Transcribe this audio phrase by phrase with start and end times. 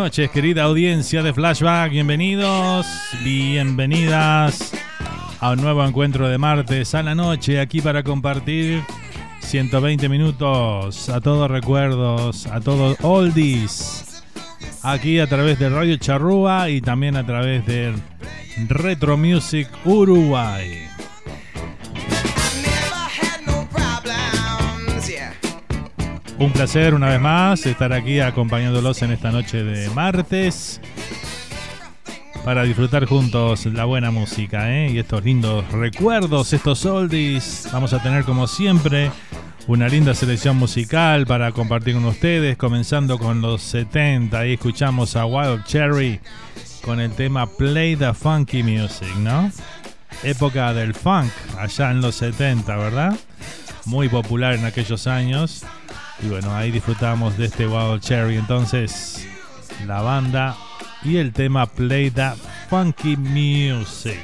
[0.00, 1.90] Noches, querida audiencia de Flashback.
[1.90, 2.86] Bienvenidos,
[3.22, 4.72] bienvenidas
[5.40, 8.82] a un nuevo encuentro de martes a la noche aquí para compartir
[9.40, 14.24] 120 minutos a todos recuerdos, a todos oldies.
[14.82, 17.92] Aquí a través de Radio Charrúa y también a través de
[18.70, 20.89] Retro Music Uruguay.
[26.40, 30.80] Un placer una vez más estar aquí acompañándolos en esta noche de martes
[32.46, 34.90] para disfrutar juntos la buena música ¿eh?
[34.90, 37.68] y estos lindos recuerdos, estos oldies.
[37.74, 39.10] Vamos a tener como siempre
[39.66, 44.38] una linda selección musical para compartir con ustedes, comenzando con los 70.
[44.38, 46.20] Ahí escuchamos a Wild Cherry
[46.82, 49.52] con el tema Play the Funky Music, ¿no?
[50.22, 53.14] Época del funk, allá en los 70, ¿verdad?
[53.84, 55.66] Muy popular en aquellos años.
[56.22, 58.36] Y bueno, ahí disfrutamos de este Wild Cherry.
[58.36, 59.26] Entonces,
[59.86, 60.56] la banda
[61.02, 62.36] y el tema Play That
[62.68, 64.18] Funky Music.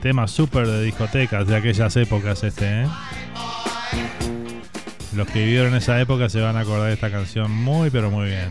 [0.00, 2.86] Tema súper de discotecas de aquellas épocas este, ¿eh?
[5.14, 8.28] Los que vivieron esa época se van a acordar de esta canción muy pero muy
[8.28, 8.50] bien.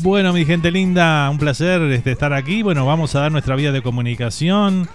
[0.00, 2.62] Bueno, mi gente linda, un placer este, estar aquí.
[2.62, 4.88] Bueno, vamos a dar nuestra vía de comunicación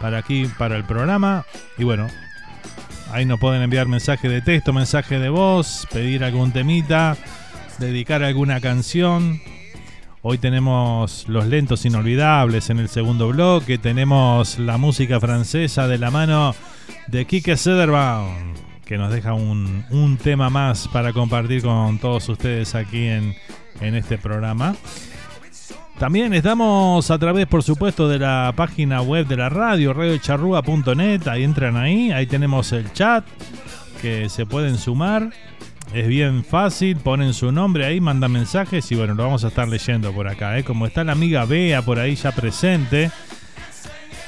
[0.01, 1.45] para aquí, para el programa.
[1.77, 2.07] Y bueno,
[3.11, 7.17] ahí nos pueden enviar mensaje de texto, mensaje de voz, pedir algún temita,
[7.77, 9.39] dedicar alguna canción.
[10.29, 13.77] Hoy tenemos los lentos inolvidables en el segundo bloque.
[13.77, 16.53] Tenemos la música francesa de la mano
[17.07, 18.53] de Kike Sederbaum,
[18.83, 23.35] que nos deja un, tema más para compartir con todos ustedes aquí en,
[23.79, 24.75] en este programa.
[25.97, 31.25] También estamos a través, por supuesto, de la página web de la radio, radiocharrúa.net.
[31.29, 33.25] Ahí entran ahí, ahí tenemos el chat
[34.01, 35.29] que se pueden sumar.
[35.93, 39.67] Es bien fácil, ponen su nombre ahí, mandan mensajes y bueno, lo vamos a estar
[39.67, 40.57] leyendo por acá.
[40.57, 40.63] ¿eh?
[40.63, 43.09] Como está la amiga Bea por ahí ya presente.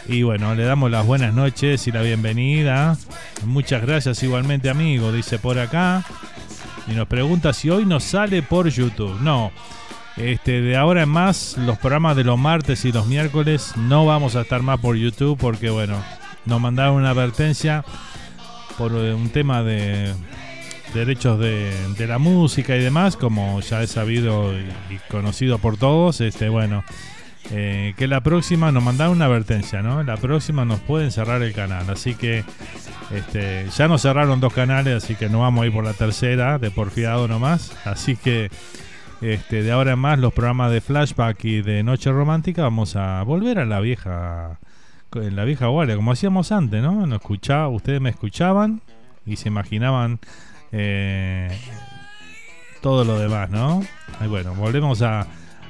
[0.08, 2.98] Y bueno, le damos las buenas noches y la bienvenida.
[3.46, 6.04] Muchas gracias igualmente amigo, dice por acá.
[6.88, 9.20] Y nos pregunta si hoy nos sale por YouTube.
[9.22, 9.52] No,
[10.18, 14.36] este, de ahora en más, los programas de los martes y los miércoles no vamos
[14.36, 15.96] a estar más por YouTube porque bueno,
[16.46, 17.86] nos mandaron una advertencia
[18.78, 20.14] por eh, un tema de
[20.94, 24.68] derechos de, la música y demás, como ya es sabido y,
[25.10, 26.84] conocido por todos, este bueno,
[27.52, 30.04] eh, que la próxima nos mandaron una advertencia, ¿no?
[30.04, 32.44] La próxima nos pueden cerrar el canal, así que
[33.12, 36.58] este, ya nos cerraron dos canales, así que no vamos a ir por la tercera,
[36.58, 38.50] de porfiado nomás, así que
[39.22, 43.22] este, de ahora en más los programas de flashback y de noche romántica vamos a
[43.24, 44.60] volver a la vieja
[45.12, 48.82] la vieja guardia como hacíamos antes no no escuchaba ustedes me escuchaban
[49.26, 50.20] y se imaginaban
[50.72, 51.50] eh,
[52.82, 53.84] todo lo demás, ¿no?
[54.24, 55.28] Y bueno, volvemos a,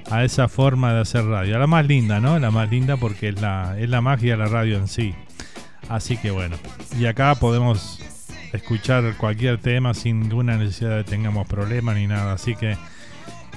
[0.10, 1.60] a, esa forma de hacer radio.
[1.60, 2.40] La más linda, ¿no?
[2.40, 5.14] La más linda porque es la, es la magia de la radio en sí.
[5.88, 6.56] Así que bueno,
[7.00, 8.00] y acá podemos
[8.54, 12.34] escuchar cualquier tema sin ninguna necesidad de que tengamos problemas ni nada.
[12.34, 12.78] Así que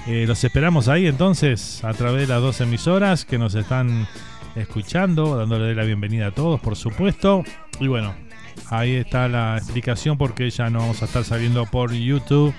[0.07, 4.07] eh, los esperamos ahí entonces a través de las dos emisoras que nos están
[4.55, 7.43] escuchando, dándole la bienvenida a todos, por supuesto.
[7.79, 8.13] Y bueno,
[8.69, 12.53] Ahí está la explicación porque ya no vamos a estar saliendo por YouTube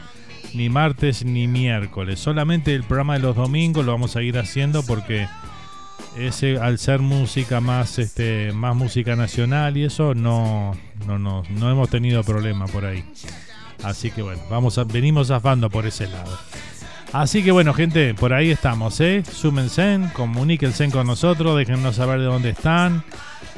[0.55, 2.21] ni martes ni miércoles.
[2.21, 5.27] Solamente el programa de los domingos lo vamos a ir haciendo porque
[6.17, 10.77] ese al ser música más este más música nacional y eso no
[11.07, 13.05] no no, no hemos tenido problema por ahí.
[13.83, 16.39] Así que bueno, vamos a, venimos zafando por ese lado.
[17.13, 19.23] Así que bueno, gente, por ahí estamos, ¿eh?
[19.31, 23.05] Súmense, comuníquense con nosotros, déjennos saber de dónde están,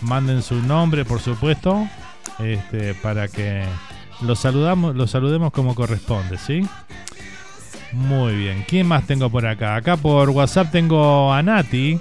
[0.02, 1.88] manden su nombre, por supuesto,
[2.38, 3.64] este, para que
[4.22, 6.66] los saludamos, los saludemos como corresponde, ¿sí?
[7.92, 8.64] Muy bien.
[8.68, 9.76] ¿Quién más tengo por acá?
[9.76, 11.98] Acá por WhatsApp tengo a Nati.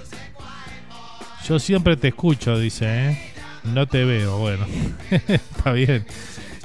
[1.48, 3.32] Yo siempre te escucho, dice, ¿eh?
[3.64, 4.66] No te veo, bueno.
[5.10, 6.06] Está bien.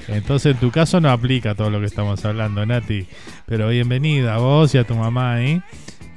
[0.08, 3.08] Entonces en tu caso no aplica todo lo que estamos hablando, Nati.
[3.46, 5.62] Pero bienvenida a vos y a tu mamá ahí.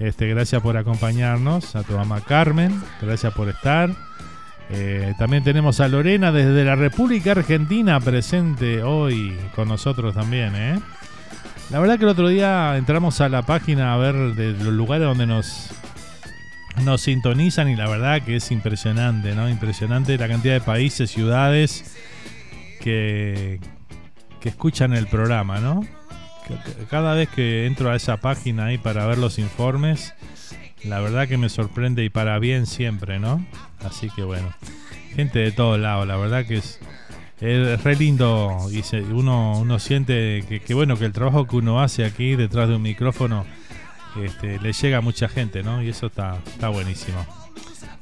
[0.01, 3.91] Este, gracias por acompañarnos, a tu mamá Carmen, gracias por estar.
[4.71, 10.55] Eh, también tenemos a Lorena desde la República Argentina presente hoy con nosotros también.
[10.57, 10.81] ¿eh?
[11.71, 15.07] La verdad que el otro día entramos a la página a ver de los lugares
[15.07, 15.71] donde nos,
[16.83, 19.49] nos sintonizan y la verdad que es impresionante, ¿no?
[19.49, 21.97] Impresionante la cantidad de países, ciudades
[22.81, 23.61] que,
[24.41, 25.81] que escuchan el programa, ¿no?
[26.91, 30.13] Cada vez que entro a esa página ahí para ver los informes,
[30.85, 33.45] la verdad que me sorprende y para bien siempre, ¿no?
[33.85, 34.55] Así que bueno,
[35.15, 36.79] gente de todos lados, la verdad que es,
[37.41, 42.37] re lindo y uno, uno siente que, bueno, que el trabajo que uno hace aquí
[42.37, 43.45] detrás de un micrófono
[44.23, 45.83] este, le llega a mucha gente, ¿no?
[45.83, 47.27] Y eso está, está buenísimo.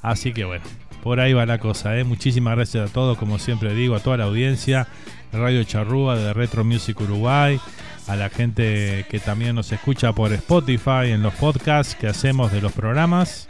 [0.03, 0.65] Así que bueno,
[1.03, 2.05] por ahí va la cosa, ¿eh?
[2.05, 4.87] Muchísimas gracias a todos, como siempre digo, a toda la audiencia,
[5.33, 7.59] Radio Charrúa de Retro Music Uruguay,
[8.07, 12.61] a la gente que también nos escucha por Spotify en los podcasts que hacemos de
[12.61, 13.49] los programas.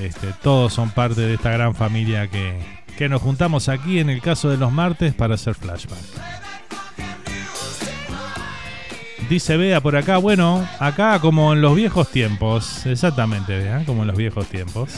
[0.00, 2.58] Este, todos son parte de esta gran familia que,
[2.96, 5.98] que nos juntamos aquí en el caso de los martes para hacer flashback.
[9.28, 14.08] Dice Bea por acá, bueno, acá como en los viejos tiempos, exactamente, Bea, como en
[14.08, 14.90] los viejos tiempos.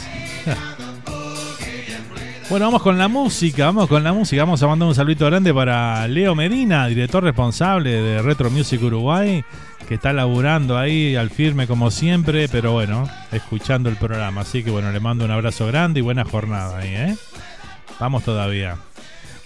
[2.50, 4.42] Bueno, vamos con la música, vamos con la música.
[4.42, 9.42] Vamos a mandar un saludo grande para Leo Medina, director responsable de Retro Music Uruguay,
[9.88, 14.42] que está laburando ahí al firme como siempre, pero bueno, escuchando el programa.
[14.42, 17.16] Así que bueno, le mando un abrazo grande y buena jornada ahí, ¿eh?
[17.98, 18.76] Vamos todavía.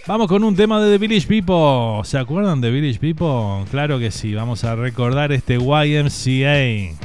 [0.08, 2.04] Vamos con un tema de The Village People.
[2.04, 3.70] ¿Se acuerdan de Village People?
[3.70, 6.98] Claro que sí, vamos a recordar este YMCA.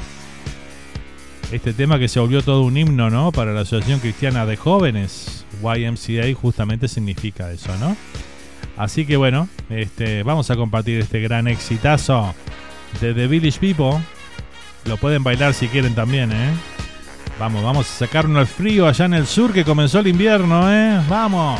[1.54, 3.32] Este tema que se volvió todo un himno, ¿no?
[3.32, 5.46] Para la Asociación Cristiana de Jóvenes.
[5.62, 7.96] YMCA justamente significa eso, ¿no?
[8.76, 12.34] Así que bueno, este, vamos a compartir este gran exitazo
[13.00, 14.04] de The Village People.
[14.86, 16.50] Lo pueden bailar si quieren también, ¿eh?
[17.38, 21.02] Vamos, vamos a sacarnos el frío allá en el sur que comenzó el invierno, ¿eh?
[21.08, 21.60] Vamos.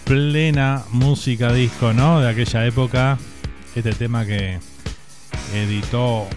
[0.05, 2.21] Plena música disco, ¿no?
[2.21, 3.17] De aquella época,
[3.75, 4.59] este tema que
[5.53, 6.27] editó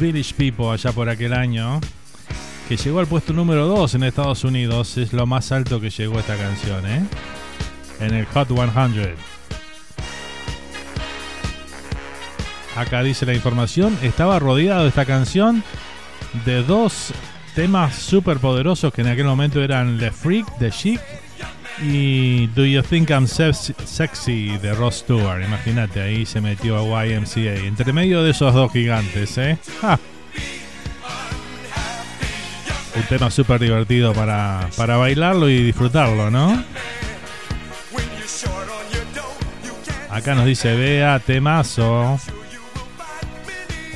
[0.00, 1.80] Village People allá por aquel año,
[2.68, 6.18] que llegó al puesto número 2 en Estados Unidos, es lo más alto que llegó
[6.18, 7.02] esta canción, ¿eh?
[8.00, 9.37] En el Hot 100.
[12.78, 15.64] Acá dice la información, estaba rodeado esta canción
[16.44, 17.12] de dos
[17.54, 21.00] temas súper poderosos que en aquel momento eran The Freak, The Chic
[21.82, 25.42] Y Do You Think I'm Sexy de Ross Stewart.
[25.44, 27.66] Imagínate, ahí se metió a YMCA.
[27.66, 29.58] Entre medio de esos dos gigantes, ¿eh?
[32.94, 36.64] Un tema súper divertido para, para bailarlo y disfrutarlo, ¿no?
[40.10, 42.18] Acá nos dice Bea, temazo.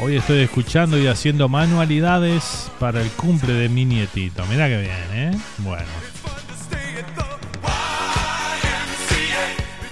[0.05, 4.45] Hoy estoy escuchando y haciendo manualidades para el cumple de mi nietito.
[4.47, 5.31] Mira que bien, ¿eh?
[5.59, 5.87] Bueno.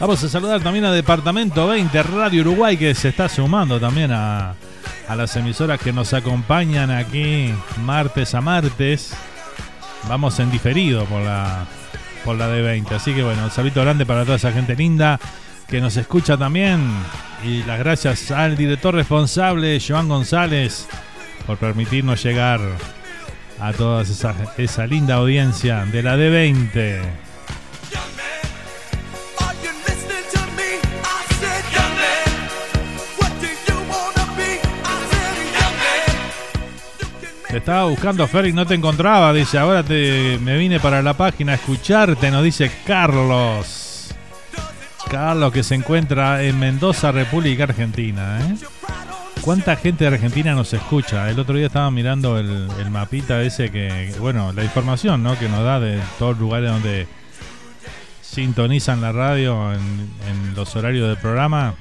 [0.01, 4.57] Vamos a saludar también a Departamento 20 Radio Uruguay que se está sumando también a,
[5.07, 9.13] a las emisoras que nos acompañan aquí martes a martes.
[10.09, 11.67] Vamos en diferido por la,
[12.25, 12.97] por la de 20.
[12.97, 15.21] Así que bueno, un saludo grande para toda esa gente linda
[15.71, 16.81] que nos escucha también.
[17.45, 20.89] Y las gracias al director responsable, Joan González,
[21.47, 22.61] por permitirnos llegar
[23.61, 27.01] a toda esa, esa linda audiencia de la D20.
[37.49, 41.15] Te estaba buscando Fer y no te encontraba, dice, ahora te, me vine para la
[41.15, 43.90] página a escucharte, nos dice Carlos.
[45.11, 48.39] Carlos, que se encuentra en Mendoza, República Argentina.
[48.41, 48.55] ¿eh?
[49.41, 51.29] ¿Cuánta gente de Argentina nos escucha?
[51.29, 55.37] El otro día estaba mirando el, mapita ese que, bueno, la información ¿no?
[55.37, 57.09] que nos da de todos los lugares donde
[58.23, 61.75] sintonizan la radio en, los horarios del programa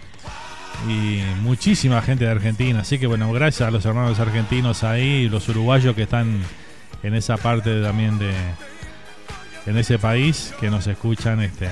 [0.88, 2.80] y muchísima gente de Argentina.
[2.80, 6.42] Así que bueno, gracias a los hermanos argentinos ahí, los uruguayos que están
[7.04, 8.34] en esa parte también de
[9.68, 11.70] en ese país que nos escuchan este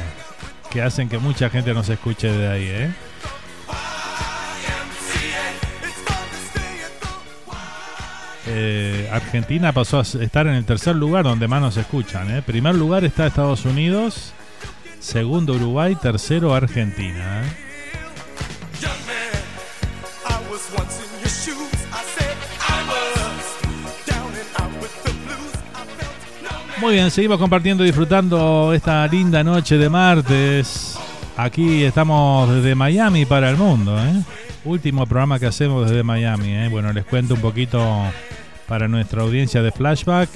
[0.72, 2.92] que hacen que mucha gente nos escuche de ahí, ¿eh?
[8.48, 9.10] ¿eh?
[9.12, 12.30] Argentina pasó a estar en el tercer lugar donde más nos escuchan.
[12.36, 12.42] ¿eh?
[12.42, 14.34] Primer lugar está Estados Unidos,
[15.00, 17.44] segundo Uruguay, tercero Argentina.
[17.44, 17.68] ¿eh?
[26.80, 30.96] Muy bien, seguimos compartiendo y disfrutando esta linda noche de martes.
[31.36, 33.98] Aquí estamos desde Miami para el mundo.
[33.98, 34.22] ¿eh?
[34.64, 36.50] Último programa que hacemos desde Miami.
[36.50, 36.68] ¿eh?
[36.70, 37.84] Bueno, les cuento un poquito
[38.68, 40.30] para nuestra audiencia de Flashback.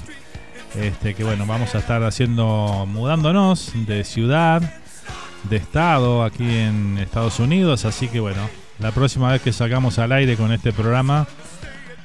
[0.76, 4.64] Este, que bueno, vamos a estar haciendo, mudándonos de ciudad,
[5.44, 7.86] de estado aquí en Estados Unidos.
[7.86, 8.50] Así que bueno,
[8.80, 11.28] la próxima vez que salgamos al aire con este programa,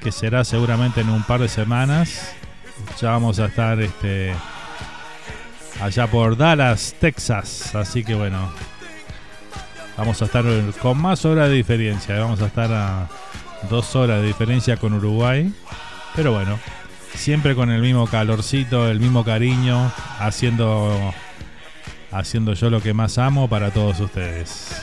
[0.03, 2.35] que será seguramente en un par de semanas,
[3.01, 4.35] ya vamos a estar este,
[5.81, 7.75] allá por Dallas, Texas.
[7.75, 8.51] Así que bueno,
[9.97, 10.45] vamos a estar
[10.81, 12.19] con más horas de diferencia.
[12.19, 13.09] Vamos a estar a
[13.69, 15.53] dos horas de diferencia con Uruguay.
[16.15, 16.59] Pero bueno,
[17.15, 21.13] siempre con el mismo calorcito, el mismo cariño, haciendo,
[22.11, 24.83] haciendo yo lo que más amo para todos ustedes.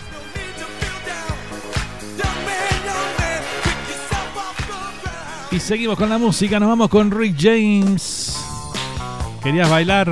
[5.54, 8.44] Y seguimos con la música, nos vamos con Rick James.
[9.44, 10.10] ¿Querías bailar?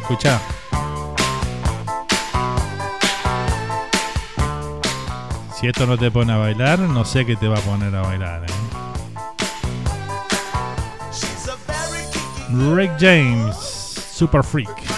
[0.00, 0.40] Escucha.
[5.54, 8.00] Si esto no te pone a bailar, no sé qué te va a poner a
[8.00, 8.46] bailar.
[8.46, 8.52] ¿eh?
[12.74, 13.54] Rick James,
[14.14, 14.91] Super Freak.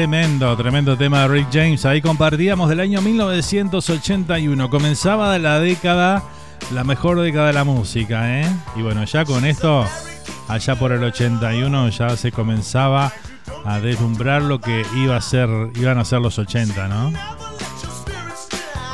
[0.00, 1.84] Tremendo, tremendo tema de Rick James.
[1.84, 4.70] Ahí compartíamos del año 1981.
[4.70, 6.22] Comenzaba la década,
[6.72, 8.46] la mejor década de la música, ¿eh?
[8.76, 9.84] Y bueno, ya con esto,
[10.48, 13.12] allá por el 81 ya se comenzaba
[13.66, 17.12] a deslumbrar lo que iba a ser, iban a ser los 80, ¿no?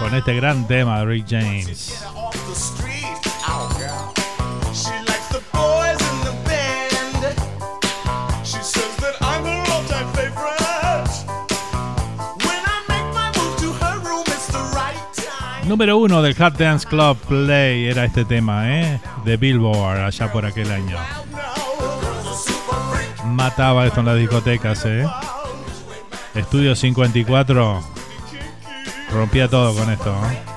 [0.00, 1.85] Con este gran tema de Rick James.
[15.66, 19.00] Número uno del Hot Dance Club Play era este tema, ¿eh?
[19.24, 20.96] De Billboard, allá por aquel año.
[23.24, 25.04] Mataba esto en las discotecas, ¿eh?
[26.34, 27.82] Estudio 54
[29.10, 30.55] rompía todo con esto, ¿eh?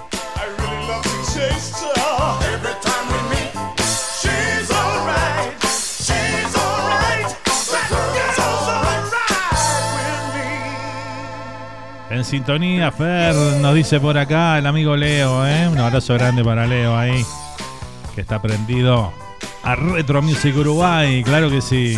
[12.19, 15.69] En sintonía, Fer nos dice por acá el amigo Leo, ¿eh?
[15.69, 17.25] Un abrazo grande para Leo ahí,
[18.13, 19.13] que está prendido
[19.63, 21.97] a Retro Music Uruguay, claro que sí.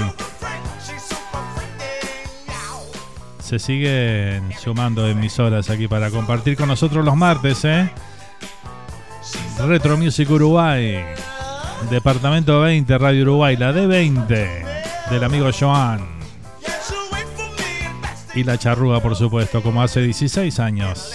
[3.40, 7.90] Se siguen sumando emisoras aquí para compartir con nosotros los martes, ¿eh?
[9.58, 11.04] Retro Music Uruguay,
[11.90, 16.21] Departamento 20, Radio Uruguay, la D20 del amigo Joan
[18.36, 21.12] y la charrúa, por supuesto, como hace 16 años.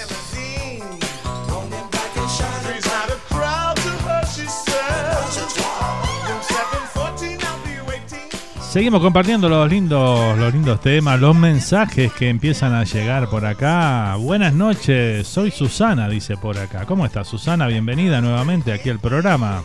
[8.76, 14.16] Seguimos compartiendo los lindos, los lindos temas, los mensajes que empiezan a llegar por acá.
[14.16, 16.84] Buenas noches, soy Susana, dice por acá.
[16.84, 17.68] ¿Cómo está Susana?
[17.68, 19.62] Bienvenida nuevamente aquí al programa.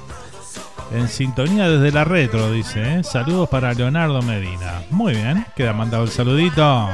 [0.93, 2.95] En sintonía desde la retro, dice.
[2.95, 3.03] ¿eh?
[3.03, 4.81] Saludos para Leonardo Medina.
[4.89, 6.89] Muy bien, queda mandado el saludito.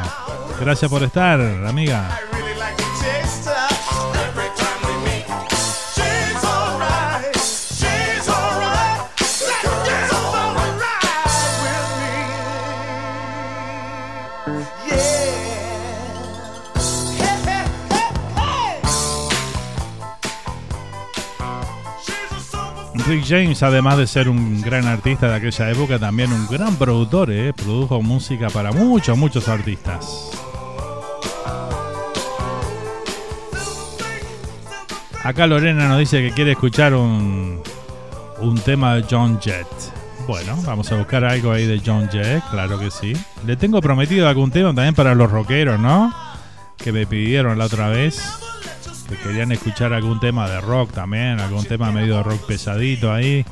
[0.59, 2.19] Gracias por estar, amiga.
[23.07, 27.31] Rick James, además de ser un gran artista de aquella época, también un gran productor,
[27.31, 27.53] ¿eh?
[27.53, 30.29] produjo música para muchos, muchos artistas.
[35.23, 37.61] Acá Lorena nos dice que quiere escuchar un,
[38.41, 39.67] un tema de John Jett.
[40.27, 43.13] Bueno, vamos a buscar algo ahí de John Jett, claro que sí.
[43.45, 46.13] Le tengo prometido algún tema también para los rockeros, ¿no?
[46.75, 48.21] Que me pidieron la otra vez
[49.09, 53.45] que querían escuchar algún tema de rock también, algún tema medio rock pesadito ahí,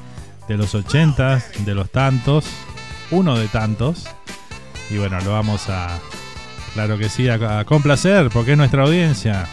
[0.48, 2.46] de los 80, de los tantos,
[3.12, 4.06] uno de tantos.
[4.90, 5.98] Y bueno, lo vamos a,
[6.74, 9.48] claro que sí, a, complacer, porque es nuestra audiencia.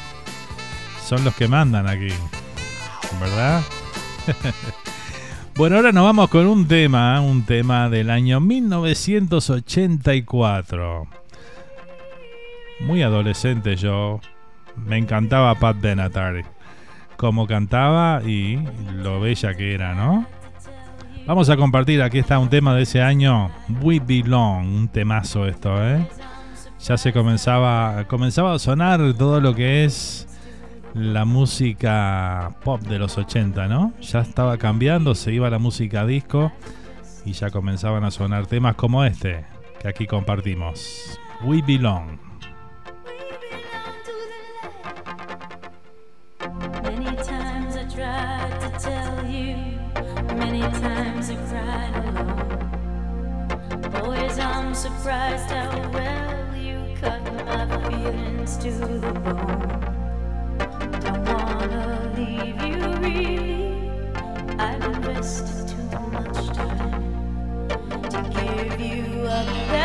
[1.07, 2.09] Son los que mandan aquí,
[3.21, 3.63] ¿verdad?
[5.55, 11.07] bueno, ahora nos vamos con un tema, un tema del año 1984.
[12.81, 14.21] Muy adolescente yo,
[14.77, 16.45] me encantaba Pat Benatar.
[17.17, 18.59] Como cantaba y
[18.95, 20.27] lo bella que era, ¿no?
[21.27, 25.73] Vamos a compartir, aquí está un tema de ese año, We Belong, un temazo esto,
[25.87, 26.05] ¿eh?
[26.83, 30.27] ya se comenzaba, comenzaba a sonar todo lo que es
[30.95, 33.93] la música pop de los 80, ¿no?
[34.01, 36.53] Ya estaba cambiando, se iba la música disco
[37.25, 39.45] y ya comenzaban a sonar temas como este
[39.81, 41.19] que aquí compartimos.
[41.45, 42.32] We Belong.
[55.03, 59.81] Surprised how well you cut my feelings to the bone.
[61.01, 63.91] Don't wanna leave you really.
[64.61, 67.69] I've invested too much time
[68.11, 69.82] to give you up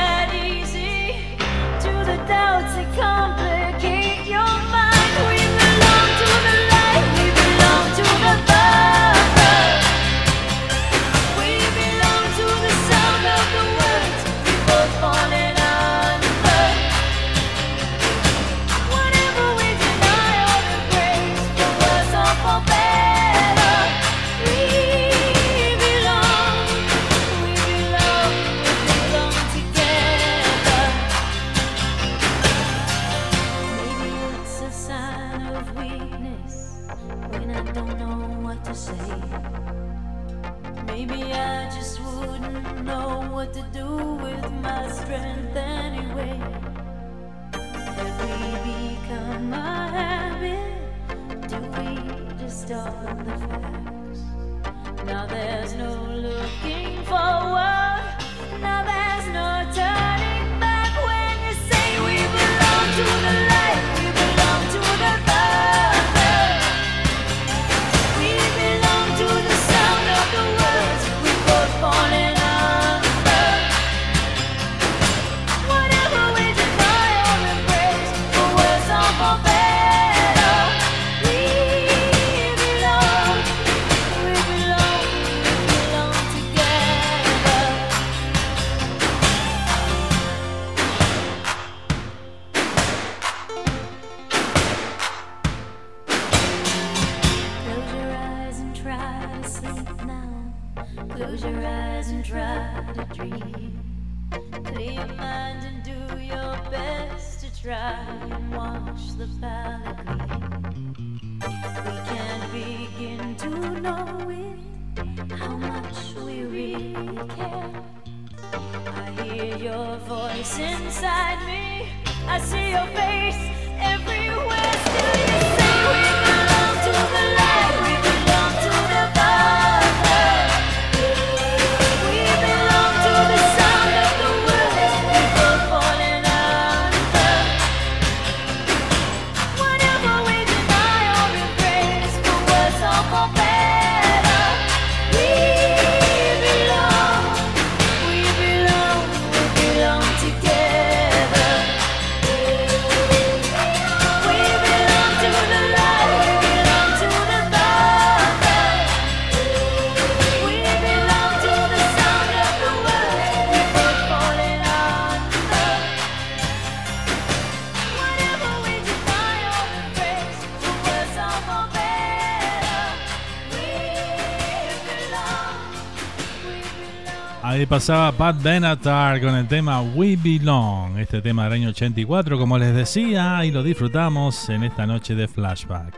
[177.77, 182.73] pasaba Pat Benatar con el tema We Belong, este tema del año 84, como les
[182.73, 185.93] decía, y lo disfrutamos en esta noche de flashback.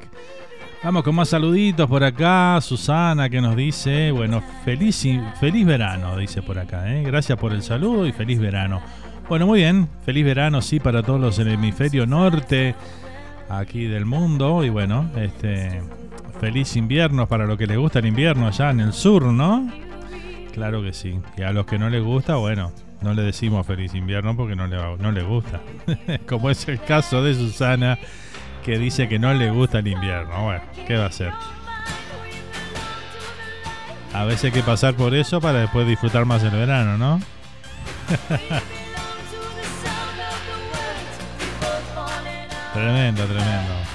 [0.83, 2.59] Vamos con más saluditos por acá.
[2.59, 5.07] Susana que nos dice, bueno, feliz,
[5.39, 6.93] feliz verano, dice por acá.
[6.93, 7.01] ¿eh?
[7.01, 8.81] Gracias por el saludo y feliz verano.
[9.29, 12.75] Bueno, muy bien, feliz verano, sí, para todos los en el hemisferio norte
[13.47, 14.65] aquí del mundo.
[14.65, 15.81] Y bueno, este
[16.41, 19.78] feliz invierno para los que les gusta el invierno allá en el sur, ¿no?
[20.53, 21.19] Claro que sí.
[21.37, 24.67] Y a los que no les gusta, bueno, no le decimos feliz invierno porque no
[24.67, 25.61] le, no le gusta.
[26.27, 27.97] Como es el caso de Susana,
[28.63, 30.43] que dice que no le gusta el invierno.
[30.43, 31.31] Bueno, ¿qué va a hacer?
[34.13, 37.19] A veces hay que pasar por eso para después disfrutar más el verano, ¿no?
[42.73, 43.88] Tremendo, tremendo.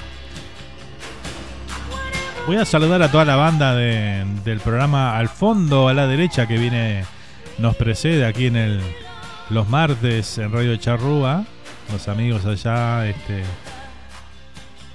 [2.47, 6.47] Voy a saludar a toda la banda de- del programa al fondo, a la derecha,
[6.47, 7.03] que viene,
[7.57, 8.81] nos precede aquí en el
[9.49, 11.43] los martes en Radio Charrúa.
[11.91, 13.43] Los amigos allá este,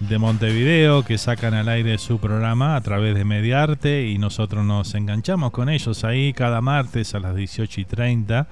[0.01, 4.95] de Montevideo que sacan al aire su programa a través de Mediarte y nosotros nos
[4.97, 8.49] enganchamos con ellos ahí cada martes a las 18 y 30.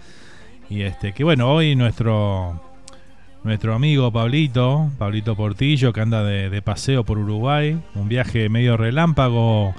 [0.70, 2.60] Y este, que bueno, hoy nuestro
[3.48, 9.74] nuestro amigo Pablito, Pablito Portillo, que anda de, paseo por Uruguay, un viaje medio relámpago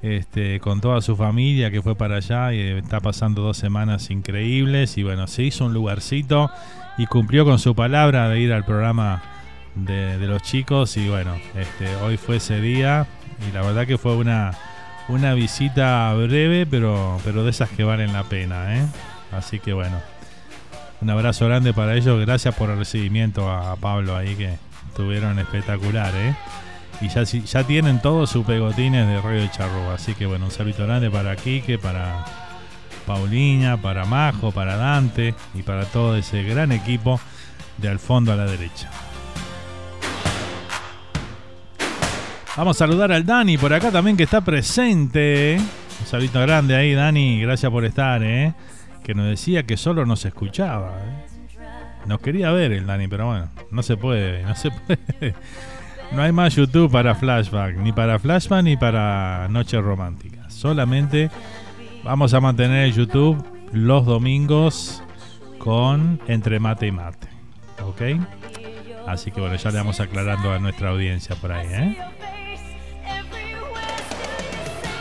[0.00, 4.96] este, con toda su familia que fue para allá y está pasando dos semanas increíbles
[4.96, 6.50] y bueno, se hizo un lugarcito
[6.96, 9.22] y cumplió con su palabra de ir al programa
[9.74, 13.06] de, los chicos y bueno, este, hoy fue ese día
[13.46, 14.52] y la verdad que fue una,
[15.08, 18.86] una visita breve pero, pero de esas que valen la pena, ¿eh?
[19.30, 20.19] así que bueno.
[21.00, 22.20] Un abrazo grande para ellos.
[22.20, 24.58] Gracias por el recibimiento a, Pablo ahí que
[24.88, 26.34] estuvieron espectacular, ¿eh?
[27.00, 29.90] Y ya, ya tienen todos sus pegotines de Radio Charro.
[29.92, 32.24] Así que bueno, un saludo grande para Quique, para
[33.06, 37.18] Pauliña, para Majo, para Dante y para todo ese gran equipo
[37.78, 38.90] de al fondo a la derecha.
[42.56, 45.56] Vamos a saludar al Dani por acá también que está presente.
[45.58, 47.40] Un saludo grande ahí, Dani.
[47.40, 48.52] Gracias por estar, ¿eh?
[49.10, 50.96] Que nos decía que solo nos escuchaba.
[51.00, 51.26] ¿eh?
[52.06, 55.34] Nos quería ver el Dani, pero bueno, no se puede, no se puede.
[56.12, 60.48] No hay más YouTube para Flashback, ni para Flashback ni para Noche Romántica.
[60.48, 61.28] Solamente
[62.04, 65.02] vamos a mantener YouTube los domingos
[65.58, 67.26] con Entre Mate y Mate.
[67.82, 68.02] ¿Ok?
[69.08, 71.96] Así que bueno, ya le vamos aclarando a nuestra audiencia por ahí, ¿eh?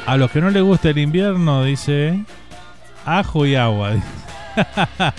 [0.08, 2.26] A los que no les gusta el invierno, dice
[3.06, 3.94] ajo y agua.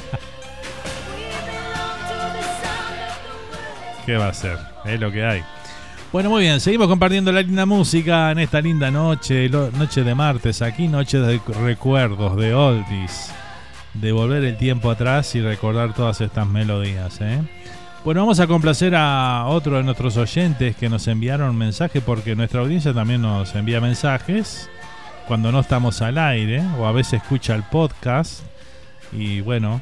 [4.06, 4.58] ¿Qué va a ser?
[4.84, 5.42] Es lo que hay.
[6.12, 10.60] Bueno, muy bien, seguimos compartiendo la linda música en esta linda noche, noche de martes,
[10.60, 13.30] aquí noche de recuerdos, de oldies,
[13.94, 17.20] de volver el tiempo atrás y recordar todas estas melodías.
[17.20, 17.40] ¿eh?
[18.04, 22.62] Bueno, vamos a complacer a otro de nuestros oyentes que nos enviaron mensaje porque nuestra
[22.62, 24.68] audiencia también nos envía mensajes
[25.30, 28.42] cuando no estamos al aire o a veces escucha el podcast
[29.12, 29.80] y bueno,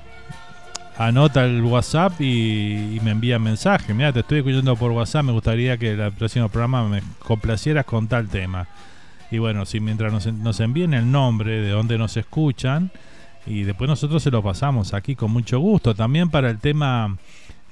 [0.99, 3.95] anota el WhatsApp y, me envía mensaje.
[3.95, 8.09] Mira, te estoy escuchando por WhatsApp, me gustaría que el próximo programa me complacieras con
[8.09, 8.69] tal tema.
[9.31, 12.91] Y bueno, si mientras nos, nos envíen el nombre de donde nos escuchan
[13.47, 15.95] y después nosotros se lo pasamos aquí con mucho gusto.
[15.95, 17.17] También para el tema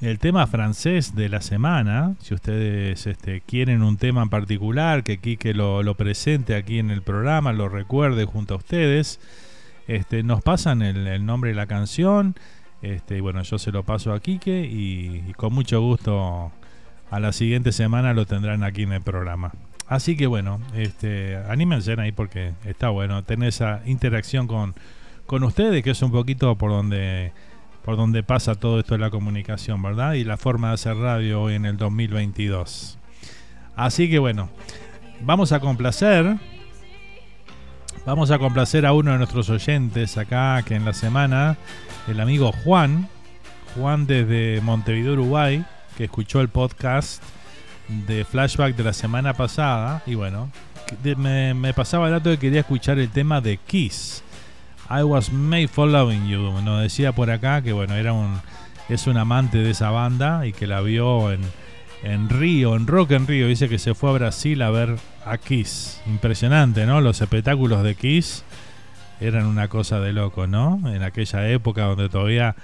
[0.00, 5.18] el tema francés de la semana, si ustedes este, quieren un tema en particular, que
[5.18, 9.20] Quique lo, presente aquí en el programa, lo recuerde junto a ustedes,
[9.88, 12.34] este, nos pasan el, nombre de la canción,
[12.82, 16.52] este, bueno, yo se lo paso a Quique y, con mucho gusto
[17.10, 19.52] a la siguiente semana lo tendrán aquí en el programa.
[19.88, 24.74] Así que bueno, este, anímense ahí porque está bueno tener esa interacción con,
[25.26, 27.32] con ustedes, que es un poquito por donde
[27.86, 30.14] por donde pasa todo esto de la comunicación, ¿verdad?
[30.14, 32.98] Y la forma de hacer radio hoy en el 2022.
[33.76, 34.50] Así que bueno,
[35.20, 36.36] vamos a complacer.
[38.04, 41.58] Vamos a complacer a uno de nuestros oyentes acá, que en la semana,
[42.08, 43.08] el amigo Juan,
[43.76, 45.64] Juan desde Montevideo, Uruguay,
[45.96, 47.22] que escuchó el podcast
[48.08, 50.02] de Flashback de la semana pasada.
[50.06, 50.50] Y bueno,
[51.16, 54.24] me, me pasaba el dato que quería escuchar el tema de Kiss.
[54.88, 56.52] I was made for loving you.
[56.62, 58.40] Nos decía por acá que bueno, era un
[58.88, 61.40] es un amante de esa banda y que la vio en,
[62.02, 63.48] en Río, en Rock en Río.
[63.48, 66.00] Dice que se fue a Brasil a ver a Kiss.
[66.06, 67.00] Impresionante, ¿no?
[67.00, 68.44] Los espectáculos de Kiss
[69.20, 70.80] eran una cosa de loco, ¿no?
[70.86, 72.54] En aquella época donde todavía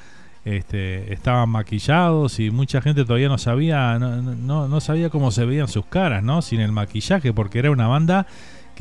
[0.44, 5.44] este, estaban maquillados y mucha gente todavía no sabía, no, no, no sabía cómo se
[5.44, 6.42] veían sus caras, ¿no?
[6.42, 8.26] Sin el maquillaje, porque era una banda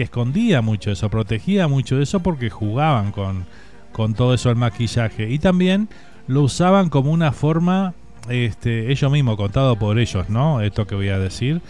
[0.02, 3.46] escondía mucho eso, protegía mucho eso porque jugaban con,
[3.92, 5.30] con todo eso el maquillaje.
[5.30, 5.90] Y también
[6.28, 7.94] lo usaban como una forma,
[8.30, 10.62] este, ellos mismos, contado por ellos, ¿no?
[10.62, 11.62] Esto que voy a decir.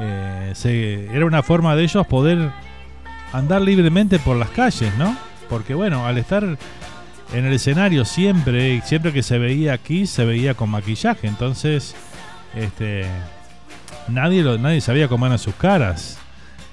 [0.00, 2.50] Eh, era una forma de ellos poder
[3.32, 5.16] andar libremente por las calles, ¿no?
[5.48, 6.44] Porque bueno, al estar
[7.32, 11.26] en el escenario siempre, siempre que se veía aquí, se veía con maquillaje.
[11.26, 11.94] Entonces,
[12.54, 13.06] este,
[14.08, 16.18] nadie, nadie sabía cómo eran sus caras.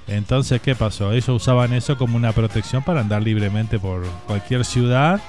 [0.09, 1.11] Entonces, ¿qué pasó?
[1.11, 5.21] Ellos usaban eso como una protección para andar libremente por cualquier ciudad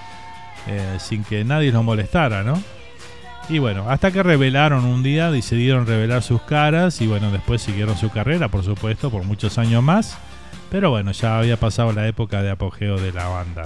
[0.67, 2.61] eh, sin que nadie los molestara, ¿no?
[3.49, 7.97] Y bueno, hasta que revelaron un día, decidieron revelar sus caras y bueno, después siguieron
[7.97, 10.17] su carrera, por supuesto, por muchos años más.
[10.71, 13.65] Pero bueno, ya había pasado la época de apogeo de la banda.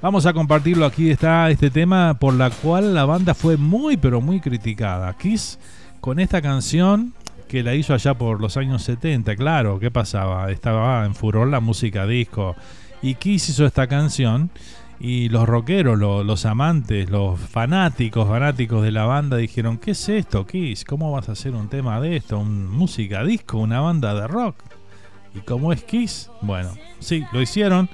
[0.00, 4.20] Vamos a compartirlo aquí, está este tema por la cual la banda fue muy pero
[4.20, 5.12] muy criticada.
[5.16, 5.58] Kiss
[6.00, 7.12] con esta canción
[7.48, 10.50] que la hizo allá por los años 70, claro, ¿qué pasaba?
[10.50, 12.56] Estaba en furor la música disco.
[13.02, 14.50] Y Kiss hizo esta canción
[14.98, 20.46] y los rockeros, los, amantes, los fanáticos, fanáticos de la banda dijeron, ¿qué es esto,
[20.46, 20.84] Kiss?
[20.84, 22.38] ¿Cómo vas a hacer un tema de esto?
[22.38, 23.58] ¿Un música disco?
[23.58, 24.56] ¿Una banda de rock?
[25.34, 26.30] ¿Y cómo es Kiss?
[26.40, 27.90] Bueno, sí, lo hicieron.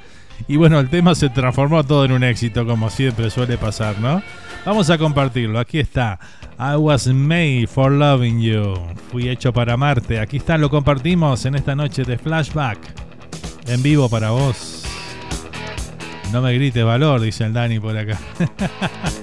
[0.49, 4.22] Y bueno, el tema se transformó todo en un éxito, como siempre suele pasar, ¿no?
[4.64, 5.59] Vamos a compartirlo.
[5.59, 6.18] Aquí está.
[6.59, 8.74] I was made for loving you.
[9.11, 10.20] Fui hecho para amarte.
[10.20, 12.78] Aquí está, lo compartimos en esta noche de flashback.
[13.66, 14.85] En vivo para vos.
[16.33, 18.18] No me grites valor, dice el Dani por acá.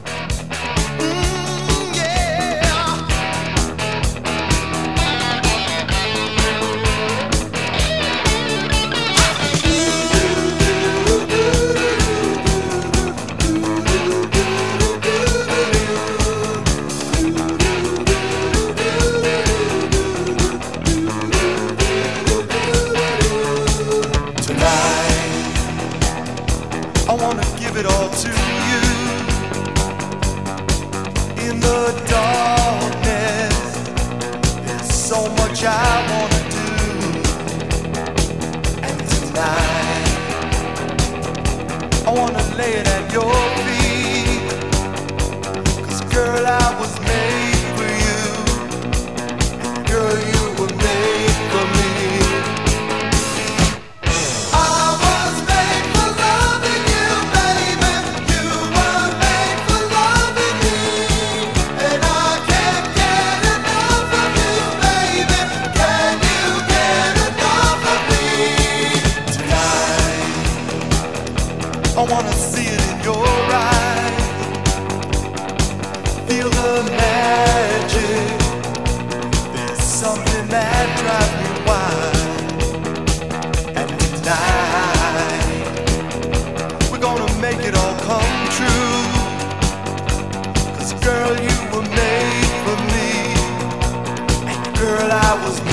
[95.29, 95.68] escravos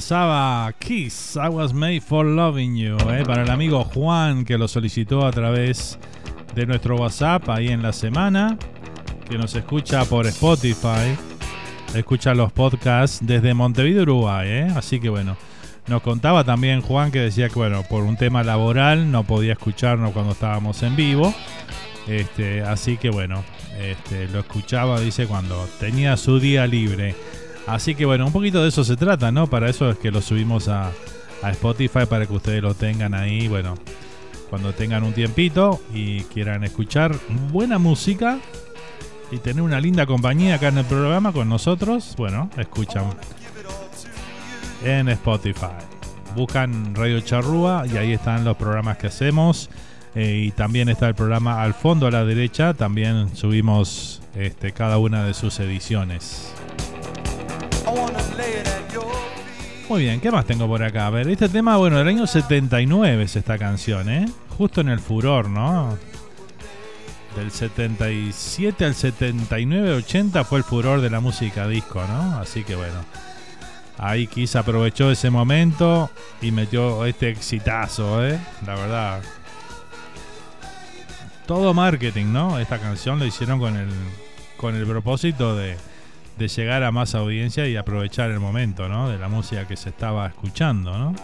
[0.00, 4.66] pasaba Kiss, I Was Made for Loving You, eh, para el amigo Juan que lo
[4.66, 5.98] solicitó a través
[6.54, 8.56] de nuestro WhatsApp ahí en la semana,
[9.28, 11.14] que nos escucha por Spotify,
[11.94, 15.36] escucha los podcasts desde Montevideo, Uruguay, eh, así que bueno.
[15.86, 20.12] Nos contaba también Juan que decía que bueno, por un tema laboral no podía escucharnos
[20.12, 21.34] cuando estábamos en vivo.
[22.08, 23.44] Este, así que bueno,
[23.78, 27.14] este, lo escuchaba, dice, cuando tenía su día libre.
[27.66, 29.46] Así que bueno, un poquito de eso se trata, ¿no?
[29.46, 30.90] Para eso es que lo subimos a,
[31.42, 33.74] a Spotify para que ustedes lo tengan ahí, bueno,
[34.48, 37.14] cuando tengan un tiempito y quieran escuchar
[37.52, 38.38] buena música
[39.30, 43.04] y tener una linda compañía acá en el programa con nosotros, bueno, escuchan
[44.84, 45.66] en Spotify.
[46.34, 49.68] Buscan Radio Charrúa y ahí están los programas que hacemos.
[50.14, 52.74] Eh, y también está el programa al fondo a la derecha.
[52.74, 56.49] También subimos este, cada una de sus ediciones.
[59.90, 61.08] Muy bien, ¿qué más tengo por acá?
[61.08, 64.24] A ver, este tema, bueno, del año 79 es esta canción, ¿eh?
[64.56, 65.98] Justo en el furor, ¿no?
[67.34, 72.38] Del 77 al 79, 80 fue el furor de la música disco, ¿no?
[72.38, 73.04] Así que bueno.
[73.98, 76.08] Ahí Kiss aprovechó ese momento
[76.40, 78.38] y metió este exitazo, ¿eh?
[78.64, 79.22] La verdad.
[81.46, 82.60] Todo marketing, ¿no?
[82.60, 83.90] Esta canción lo hicieron con el,
[84.56, 85.76] con el propósito de,
[86.40, 89.10] de llegar a más audiencia y aprovechar el momento, ¿no?
[89.10, 91.14] De la música que se estaba escuchando, ¿no?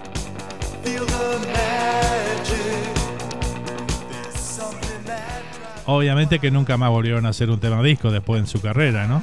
[5.87, 9.23] Obviamente que nunca más volvieron a hacer un tema disco después en su carrera, ¿no?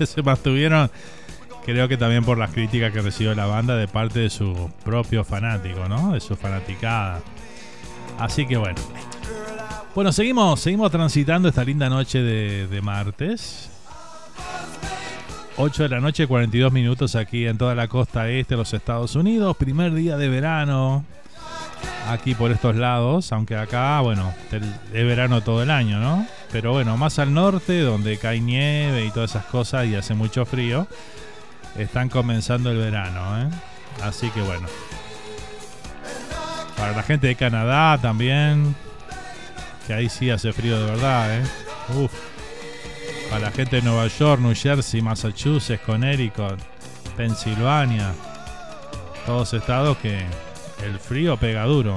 [0.06, 0.90] se mantuvieron,
[1.64, 5.24] creo que también por las críticas que recibió la banda de parte de su propio
[5.24, 6.12] fanático, ¿no?
[6.12, 7.22] De su fanaticada.
[8.18, 8.78] Así que bueno.
[9.94, 13.70] Bueno, seguimos, seguimos transitando esta linda noche de, de martes.
[15.60, 19.16] 8 de la noche, 42 minutos aquí en toda la costa este de los Estados
[19.16, 19.56] Unidos.
[19.56, 21.04] Primer día de verano
[22.08, 26.24] aquí por estos lados, aunque acá, bueno, es verano todo el año, ¿no?
[26.52, 30.46] Pero bueno, más al norte, donde cae nieve y todas esas cosas y hace mucho
[30.46, 30.86] frío,
[31.76, 33.48] están comenzando el verano, ¿eh?
[34.04, 34.68] Así que bueno.
[36.76, 38.76] Para la gente de Canadá también,
[39.88, 41.42] que ahí sí hace frío de verdad, ¿eh?
[41.96, 42.37] Uf.
[43.30, 46.58] Para la gente de Nueva York, New Jersey, Massachusetts, Connecticut,
[47.16, 48.14] Pensilvania.
[49.26, 50.24] Todos estados que
[50.84, 51.94] el frío pega duro.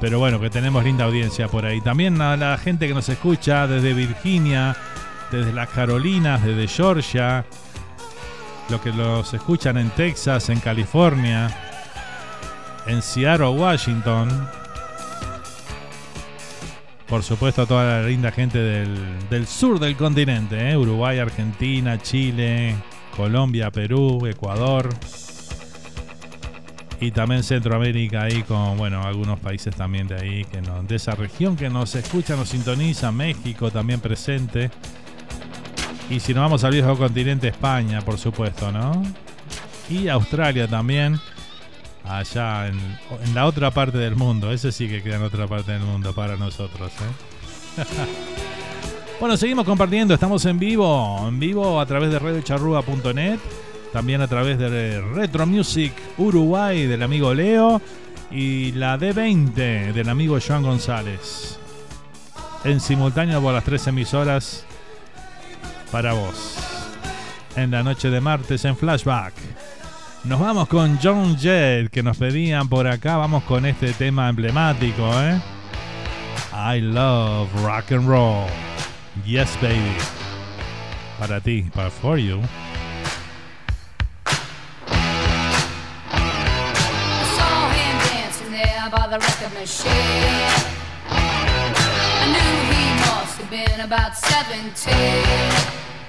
[0.00, 1.82] Pero bueno, que tenemos linda audiencia por ahí.
[1.82, 4.74] También a la gente que nos escucha desde Virginia,
[5.30, 7.44] desde las Carolinas, desde Georgia.
[8.70, 11.54] Los que los escuchan en Texas, en California,
[12.86, 14.48] en Seattle, Washington
[17.08, 20.76] por supuesto a toda la linda gente del, sur del continente, ¿eh?
[20.76, 22.74] Uruguay, Argentina, Chile,
[23.16, 24.88] Colombia, Perú, Ecuador
[27.00, 31.14] y también Centroamérica ahí con bueno algunos países también de ahí que no, de esa
[31.14, 34.70] región que nos escucha, nos sintoniza, México también presente
[36.08, 39.02] y si nos vamos al viejo continente España por supuesto, ¿no?
[39.90, 41.20] Y Australia también
[42.04, 44.52] allá en, la otra parte del mundo.
[44.52, 46.92] Ese sí que queda en otra parte del mundo para nosotros.
[46.92, 47.84] ¿eh?
[49.20, 50.14] bueno, seguimos compartiendo.
[50.14, 53.38] Estamos en vivo, en vivo a través de radiocharrúa.net,
[53.92, 57.80] también a través de Retro Music Uruguay del amigo Leo
[58.30, 61.58] y la D20 del amigo Joan González.
[62.64, 64.64] En simultáneo por las tres emisoras
[65.92, 66.56] para vos.
[67.56, 69.34] En la noche de martes en Flashback.
[70.24, 73.18] Nos vamos con John Jett, que nos pedían por acá.
[73.18, 75.38] Vamos con este tema emblemático, ¿eh?
[76.52, 78.46] I love rock and roll.
[79.26, 79.96] Yes, baby.
[81.18, 82.40] Para ti, para for you.
[88.90, 89.90] by the record machine.
[91.10, 94.94] I knew he must have been about 17.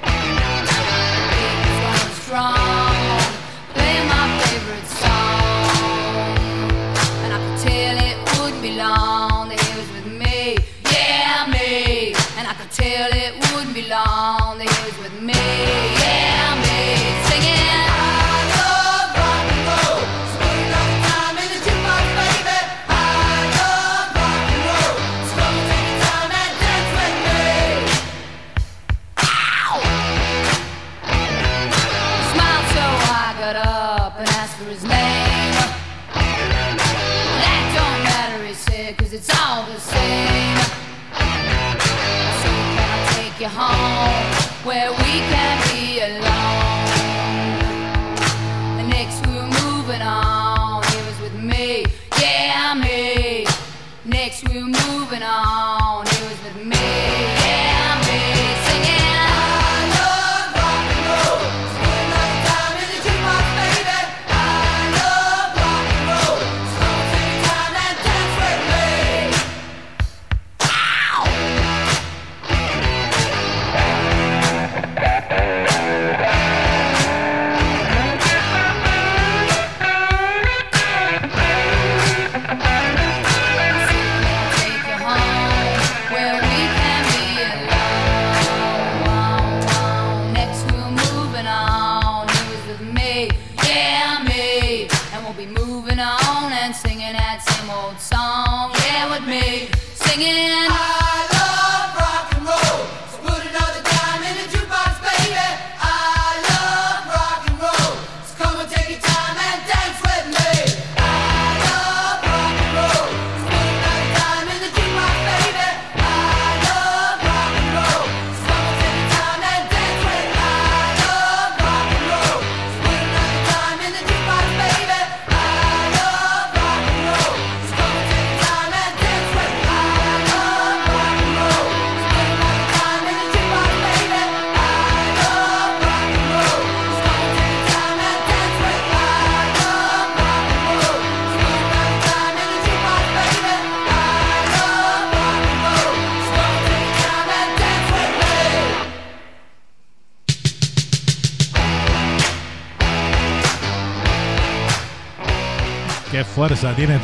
[0.03, 2.94] He was strong.
[12.85, 15.94] And I could tell it wouldn't be long that he was with me,
[43.45, 45.34] you home where we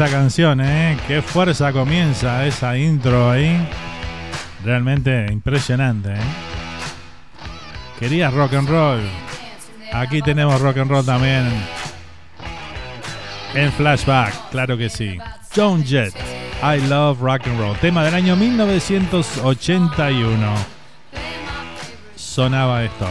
[0.03, 0.97] esta canción, ¿eh?
[1.07, 3.55] Qué fuerza comienza esa intro ahí.
[4.63, 6.23] Realmente impresionante, ¿eh?
[7.99, 9.07] Querías rock and roll.
[9.93, 11.47] Aquí tenemos rock and roll también.
[13.53, 15.19] En flashback, claro que sí.
[15.55, 16.15] John Jett,
[16.63, 17.77] I Love Rock and Roll.
[17.77, 20.55] Tema del año 1981.
[22.15, 23.07] Sonaba esto.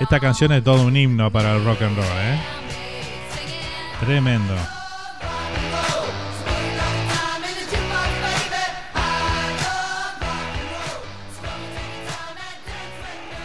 [0.00, 2.38] Esta canción es todo un himno para el rock and roll, ¿eh?
[4.00, 4.54] Tremendo.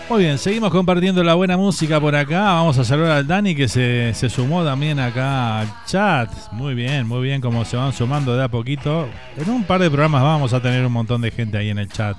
[0.07, 2.53] Muy bien, seguimos compartiendo la buena música por acá.
[2.53, 6.31] Vamos a saludar al Dani que se, sumó también acá al chat.
[6.53, 9.09] Muy bien, muy bien, como se van sumando de a poquito.
[9.35, 11.89] En un par de programas vamos a tener un montón de gente ahí en el
[11.89, 12.15] chat.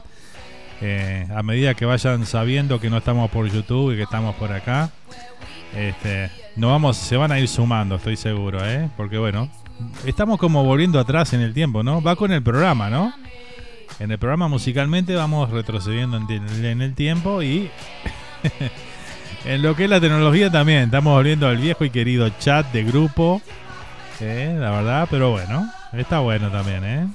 [0.83, 4.53] Eh, a medida que vayan sabiendo que no estamos por YouTube y que estamos por
[4.53, 4.91] acá,
[5.74, 8.91] este, no vamos, se van a ir sumando, estoy seguro, ¿eh?
[8.97, 9.51] Porque bueno,
[10.05, 12.03] estamos como volviendo atrás en el tiempo, ¿no?
[12.03, 13.12] Va con el programa, ¿no?
[13.99, 17.70] En el programa musicalmente vamos retrocediendo en, el tiempo y
[19.47, 20.85] en lo que es la tecnología también.
[20.85, 23.41] Estamos volviendo al viejo y querido chat de grupo.
[24.20, 24.55] ¿eh?
[24.59, 27.07] la verdad, pero bueno, está bueno también, ¿eh?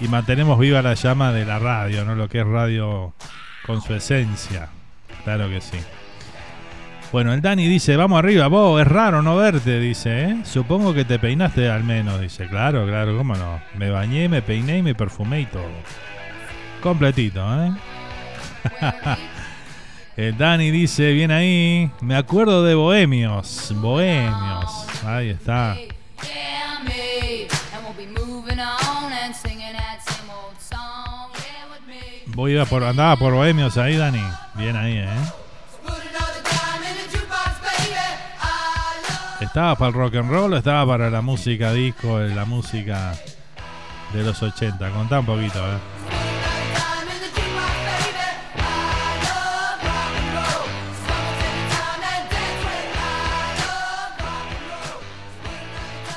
[0.00, 2.14] Y mantenemos viva la llama de la radio, ¿no?
[2.14, 3.14] Lo que es radio
[3.66, 4.68] con su esencia.
[5.24, 5.78] Claro que sí.
[7.12, 10.36] Bueno, el Dani dice, vamos arriba, vos, es raro no verte, dice, ¿eh?
[10.42, 13.60] Supongo que te peinaste al menos, dice, claro, claro, cómo no.
[13.76, 15.70] Me bañé, me peiné y me perfumé y todo.
[16.82, 17.72] Completito, ¿eh?
[20.16, 25.76] el Dani dice, bien ahí, me acuerdo de Bohemios, Bohemios, ahí está.
[32.34, 34.22] Voy por, andaba por Bohemios ahí, Dani.
[34.54, 35.08] Bien ahí, ¿eh?
[39.40, 43.14] ¿Estaba para el rock and roll o estaba para la música disco, la música
[44.12, 44.90] de los 80?
[44.90, 45.93] Contá un poquito, ¿eh?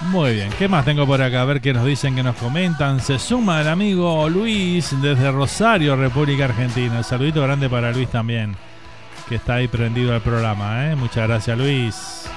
[0.10, 1.42] Muy bien, ¿qué más tengo por acá?
[1.42, 3.02] A ver qué nos dicen, que nos comentan.
[3.02, 7.04] Se suma el amigo Luis desde Rosario, República Argentina.
[7.04, 8.56] Saludito grande para Luis también,
[9.28, 10.90] que está ahí prendido al programa.
[10.90, 10.96] ¿eh?
[10.96, 12.30] Muchas gracias Luis.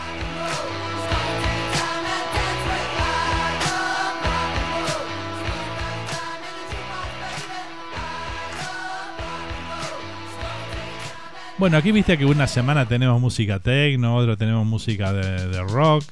[11.57, 16.05] Bueno, aquí viste que una semana tenemos música techno, otra tenemos música de rock.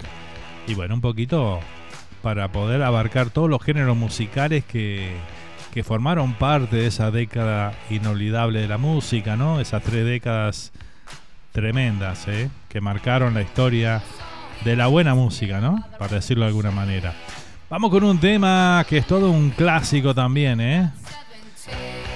[0.68, 1.60] Y bueno, un poquito
[2.22, 5.16] para poder abarcar todos los géneros musicales que,
[5.72, 9.60] que formaron parte de esa década inolvidable de la música, ¿no?
[9.60, 10.72] Esas tres décadas
[11.52, 12.50] tremendas, ¿eh?
[12.68, 14.02] Que marcaron la historia
[14.62, 15.82] de la buena música, ¿no?
[15.98, 17.14] Para decirlo de alguna manera.
[17.70, 20.90] Vamos con un tema que es todo un clásico también, ¿eh?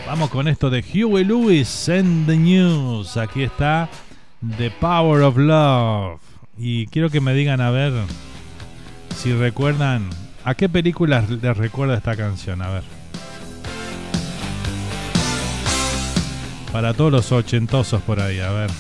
[0.07, 3.17] Vamos con esto de Huey Lewis, Send the News.
[3.17, 3.89] Aquí está
[4.59, 6.21] The Power of Love.
[6.59, 7.93] Y quiero que me digan a ver
[9.17, 10.09] si recuerdan,
[10.45, 12.63] ¿a qué películas les recuerda esta canción?
[12.63, 12.83] A ver.
[16.73, 18.71] Para todos los ochentosos por ahí, a ver.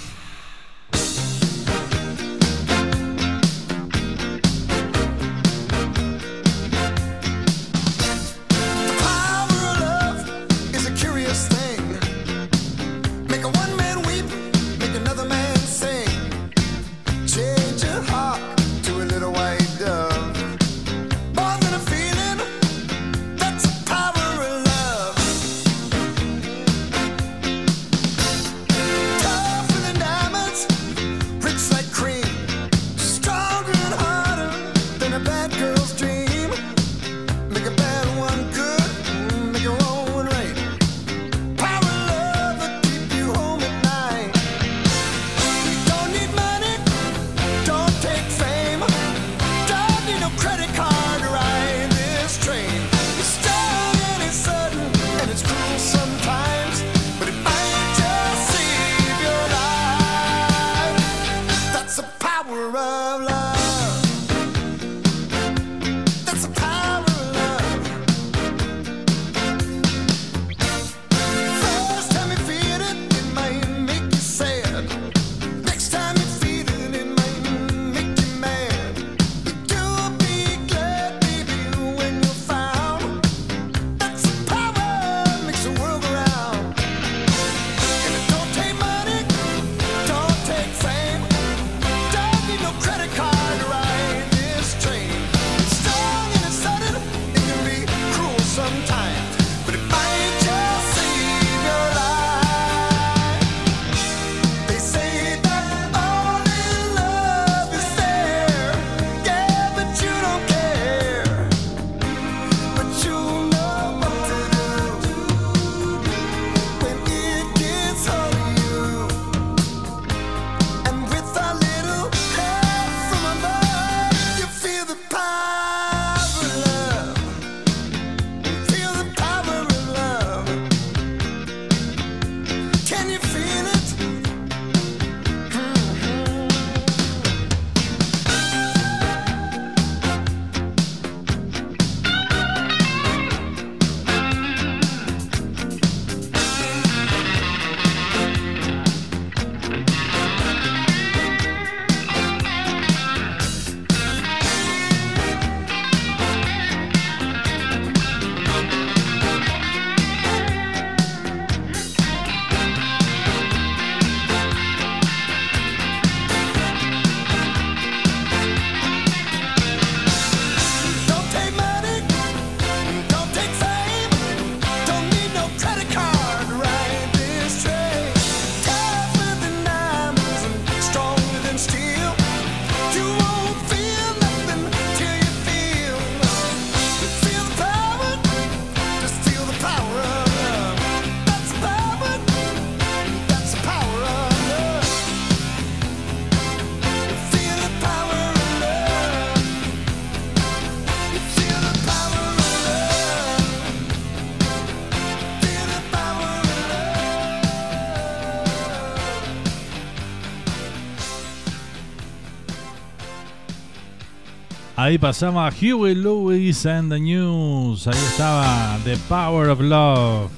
[214.83, 217.87] Ahí pasaba Huey Lewis and the News.
[217.87, 220.29] Ahí estaba The Power of Love.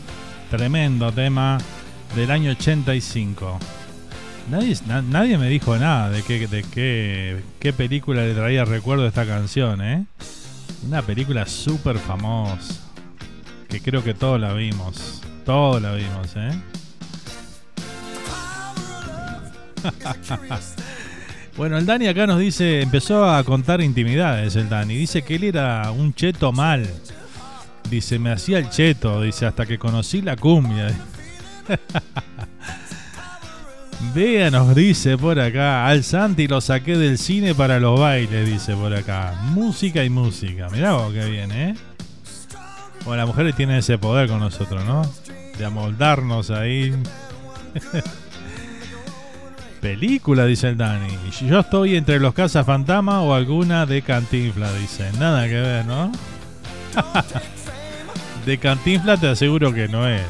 [0.50, 1.56] Tremendo tema
[2.14, 3.58] del año 85.
[4.50, 4.76] Nadie,
[5.08, 10.04] nadie me dijo nada de qué, película le traía recuerdo a esta canción, ¿eh?
[10.86, 12.82] Una película súper famosa.
[13.66, 15.22] Que creo que todos la vimos.
[15.46, 16.52] Todos la vimos, ¿eh?
[21.56, 24.96] Bueno, el Dani acá nos dice, empezó a contar intimidades el Dani.
[24.96, 26.84] Dice que él era un cheto mal.
[27.88, 30.92] Dice, me hacía el cheto, dice, hasta que conocí la cumbia.
[34.14, 38.74] Vea, nos dice por acá, al Santi lo saqué del cine para los bailes, dice
[38.74, 39.40] por acá.
[39.44, 40.68] Música y música.
[40.70, 41.76] Mirá vos qué bien, ¿eh?
[43.04, 45.02] Bueno, las mujeres tienen ese poder con nosotros, ¿no?
[45.56, 46.92] De amoldarnos ahí.
[49.84, 51.14] película, dice el Dani.
[51.46, 55.10] Yo estoy entre los Fantasma o alguna de Cantinfla, dice.
[55.18, 56.10] Nada que ver, ¿no?
[58.46, 60.22] de Cantinfla te aseguro que no es.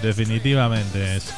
[0.00, 1.34] Definitivamente es.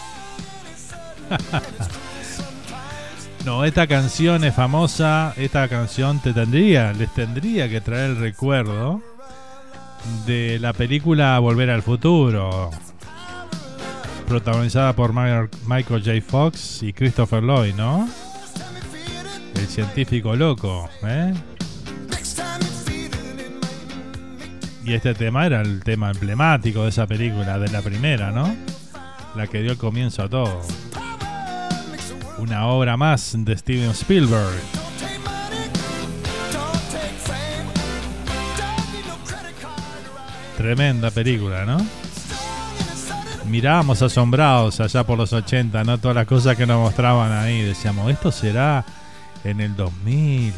[3.45, 5.35] no, esta canción es famosa.
[5.37, 9.03] Esta canción te tendría, les tendría que traer el recuerdo
[10.25, 12.71] de la película Volver al Futuro
[14.27, 16.21] protagonizada por Michael J.
[16.27, 18.09] Fox y Christopher Lloyd, ¿no?
[19.55, 21.35] El científico loco, ¿eh?
[24.85, 28.55] Y este tema era el tema emblemático de esa película, de la primera, ¿no?
[29.37, 30.61] La que dio el comienzo a todo.
[32.39, 34.61] Una obra más de Steven Spielberg.
[40.57, 42.02] Tremenda película, ¿no?
[43.53, 45.99] Mirábamos asombrados allá por los 80, ¿no?
[45.99, 47.61] Todas las cosas que nos mostraban ahí.
[47.61, 48.83] Decíamos, esto será
[49.45, 50.55] en el 2000,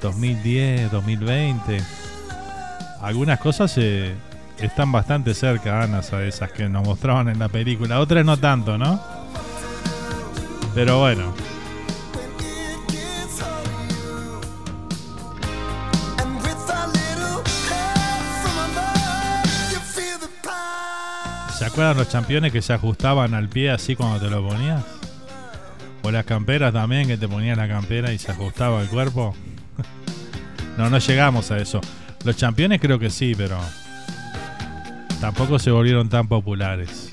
[0.00, 1.82] 2010, 2020.
[3.02, 4.14] Algunas cosas eh,
[4.58, 8.00] están bastante cerca, a esas que nos mostraban en la película.
[8.00, 8.98] Otras no tanto, ¿no?
[10.74, 11.49] Pero bueno.
[21.80, 24.84] ¿Se acuerdan los campeones que se ajustaban al pie así cuando te lo ponías?
[26.02, 29.34] O las camperas también, que te ponías la campera y se ajustaba el cuerpo.
[30.76, 31.80] no, no llegamos a eso.
[32.22, 33.58] Los campeones creo que sí, pero
[35.22, 37.08] tampoco se volvieron tan populares.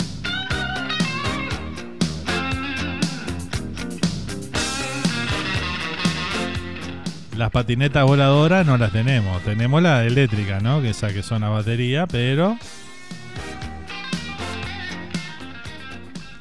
[7.37, 9.41] Las patinetas voladoras no las tenemos.
[9.43, 10.81] Tenemos la eléctrica, ¿no?
[10.81, 12.57] Que esa que son a batería, pero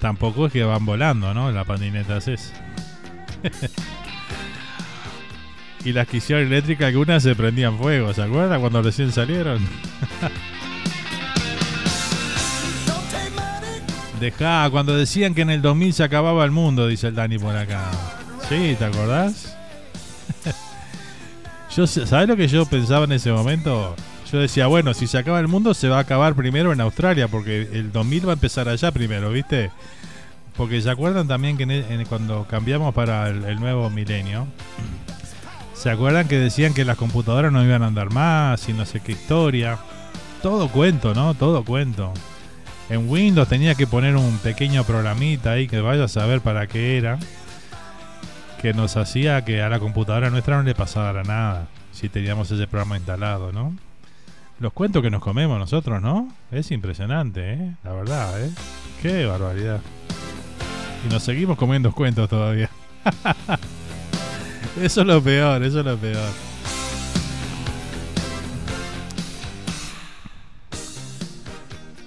[0.00, 1.50] Tampoco es que van volando, ¿no?
[1.50, 2.52] La patineta es
[5.86, 9.64] y las que hicieron eléctricas, algunas se prendían fuego, ¿se acuerdan cuando recién salieron?
[14.20, 17.54] Deja, cuando decían que en el 2000 se acababa el mundo, dice el Dani por
[17.56, 17.92] acá.
[18.48, 19.56] Sí, ¿te acordás?
[21.76, 23.94] yo, ¿Sabes lo que yo pensaba en ese momento?
[24.30, 27.28] Yo decía, bueno, si se acaba el mundo, se va a acabar primero en Australia,
[27.28, 29.70] porque el 2000 va a empezar allá primero, ¿viste?
[30.56, 34.46] Porque se acuerdan también que cuando cambiamos para el, nuevo milenio,
[35.74, 39.00] se acuerdan que decían que las computadoras no iban a andar más y no sé
[39.00, 39.78] qué historia.
[40.42, 41.34] Todo cuento, ¿no?
[41.34, 42.12] Todo cuento.
[42.88, 46.96] En Windows tenía que poner un pequeño programita ahí que vaya a saber para qué
[46.96, 47.18] era.
[48.60, 52.66] Que nos hacía que a la computadora nuestra no le pasara nada si teníamos ese
[52.66, 53.74] programa instalado, ¿no?
[54.58, 56.32] Los cuentos que nos comemos nosotros, ¿no?
[56.50, 57.74] Es impresionante, ¿eh?
[57.84, 58.50] La verdad, ¿eh?
[59.02, 59.82] Qué barbaridad.
[61.04, 62.70] Y nos seguimos comiendo cuentos todavía.
[64.82, 66.30] eso es lo peor, eso es lo peor.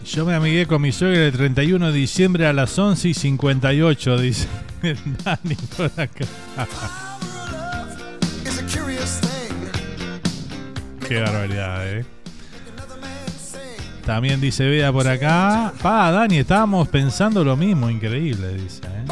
[0.03, 4.17] Yo me amigué con mi suegra el 31 de diciembre a las 11 y 58,
[4.17, 4.47] dice
[5.23, 6.25] Dani por acá.
[11.07, 12.18] Qué barbaridad, eh.
[14.09, 15.71] También dice Vea por acá.
[15.83, 18.81] Pa, Dani, estábamos pensando lo mismo, increíble, dice.
[18.87, 19.05] ¿eh?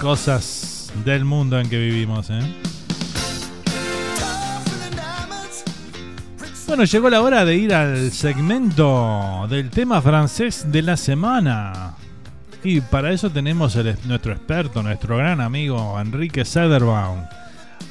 [0.00, 2.38] Cosas del mundo en que vivimos, ¿eh?
[6.68, 11.96] Bueno, llegó la hora de ir al segmento del tema francés de la semana.
[12.62, 17.24] Y para eso tenemos nuestro experto, nuestro gran amigo Enrique Sederbaum,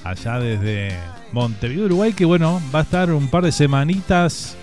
[0.03, 0.97] allá desde
[1.31, 4.55] Montevideo, Uruguay, que bueno, va a estar un par de semanitas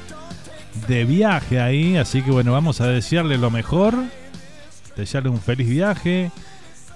[0.86, 3.95] de viaje ahí, así que bueno, vamos a desearle lo mejor,
[4.97, 6.30] desearle un feliz viaje,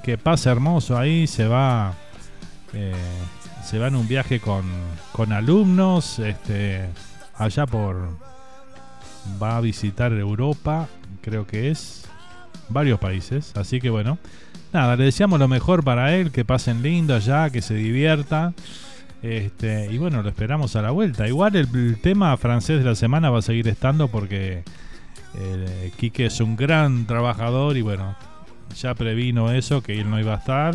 [0.02, 1.94] que pase hermoso ahí, se va
[2.72, 2.92] eh,
[3.64, 4.64] se va en un viaje con,
[5.12, 6.84] con alumnos, este,
[7.36, 8.10] allá por,
[9.42, 10.88] va a visitar Europa,
[11.22, 12.04] creo que es,
[12.68, 14.18] varios países, así que bueno,
[14.74, 18.52] nada, le deseamos lo mejor para él, que pasen lindo allá, que se divierta.
[19.22, 21.26] Este, y bueno, lo esperamos a la vuelta.
[21.26, 24.64] Igual el, tema francés de la semana va a seguir estando porque
[25.34, 28.16] eh, Quique es un gran trabajador y bueno,
[28.76, 30.74] ya previno eso, que él no iba a estar.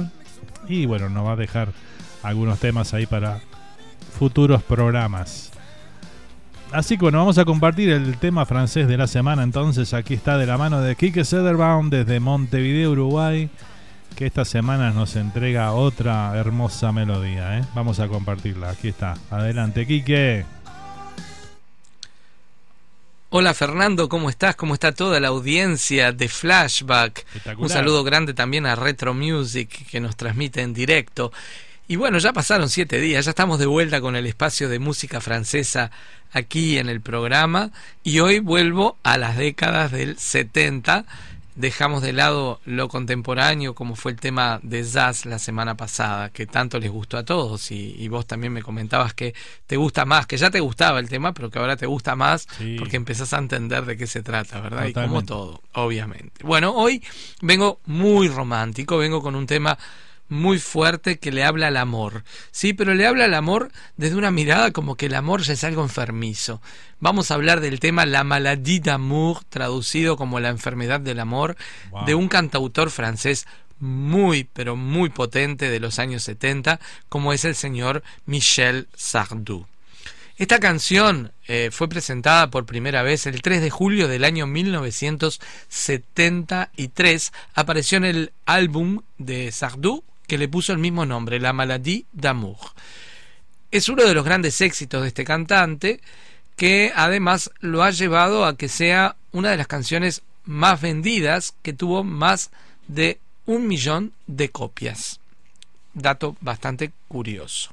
[0.67, 1.69] Y bueno, nos va a dejar
[2.23, 3.39] algunos temas ahí para
[4.17, 5.51] futuros programas.
[6.71, 9.43] Así que bueno, vamos a compartir el tema francés de la semana.
[9.43, 13.49] Entonces, aquí está de la mano de Quique Sederbaum desde Montevideo, Uruguay,
[14.19, 17.57] que esta semana nos entrega otra hermosa melodía.
[17.57, 17.63] ¿eh?
[17.73, 18.71] Vamos a compartirla.
[18.71, 19.15] Aquí está.
[19.31, 20.43] Adelante, Quique.
[23.29, 24.57] Hola Fernando, ¿cómo estás?
[24.57, 27.25] ¿Cómo está toda la audiencia de Flashback?
[27.59, 31.31] Un saludo grande también a Retro Music que nos transmite en directo.
[31.87, 35.21] Y bueno, ya pasaron siete días, ya estamos de vuelta con el espacio de música
[35.21, 35.91] francesa
[36.33, 37.71] aquí en el programa
[38.03, 41.05] y hoy vuelvo a las décadas del 70
[41.55, 46.45] dejamos de lado lo contemporáneo como fue el tema de jazz la semana pasada, que
[46.45, 49.35] tanto les gustó a todos y, vos también me comentabas que
[49.67, 52.47] te gusta más, que ya te gustaba el tema, pero que ahora te gusta más
[52.77, 54.87] porque empezás a entender de qué se trata, ¿verdad?
[54.87, 56.43] Y como todo, obviamente.
[56.43, 57.03] Bueno, hoy
[57.41, 59.77] vengo muy romántico, vengo con un tema
[60.29, 62.23] muy fuerte que le habla al amor.
[62.51, 65.63] Sí, pero le habla al amor desde una mirada como que el amor ya es
[65.63, 66.61] algo enfermizo.
[66.99, 71.57] Vamos a hablar del tema La maladie d'amour, traducido como la enfermedad del amor,
[72.05, 73.47] de un cantautor francés
[73.79, 79.67] muy, pero muy potente de los años 70, como es el señor Michel Sardou.
[80.37, 87.33] Esta canción eh, fue presentada por primera vez el 3 de julio del año 1973.
[87.55, 92.57] Apareció en el álbum de Sardou que le puso el mismo nombre, La Maladie d'amour.
[93.71, 95.99] Es uno de los grandes éxitos de este cantante
[96.55, 101.73] que además lo ha llevado a que sea una de las canciones más vendidas, que
[101.73, 102.51] tuvo más
[102.87, 105.19] de un millón de copias.
[105.93, 107.71] Dato bastante curioso.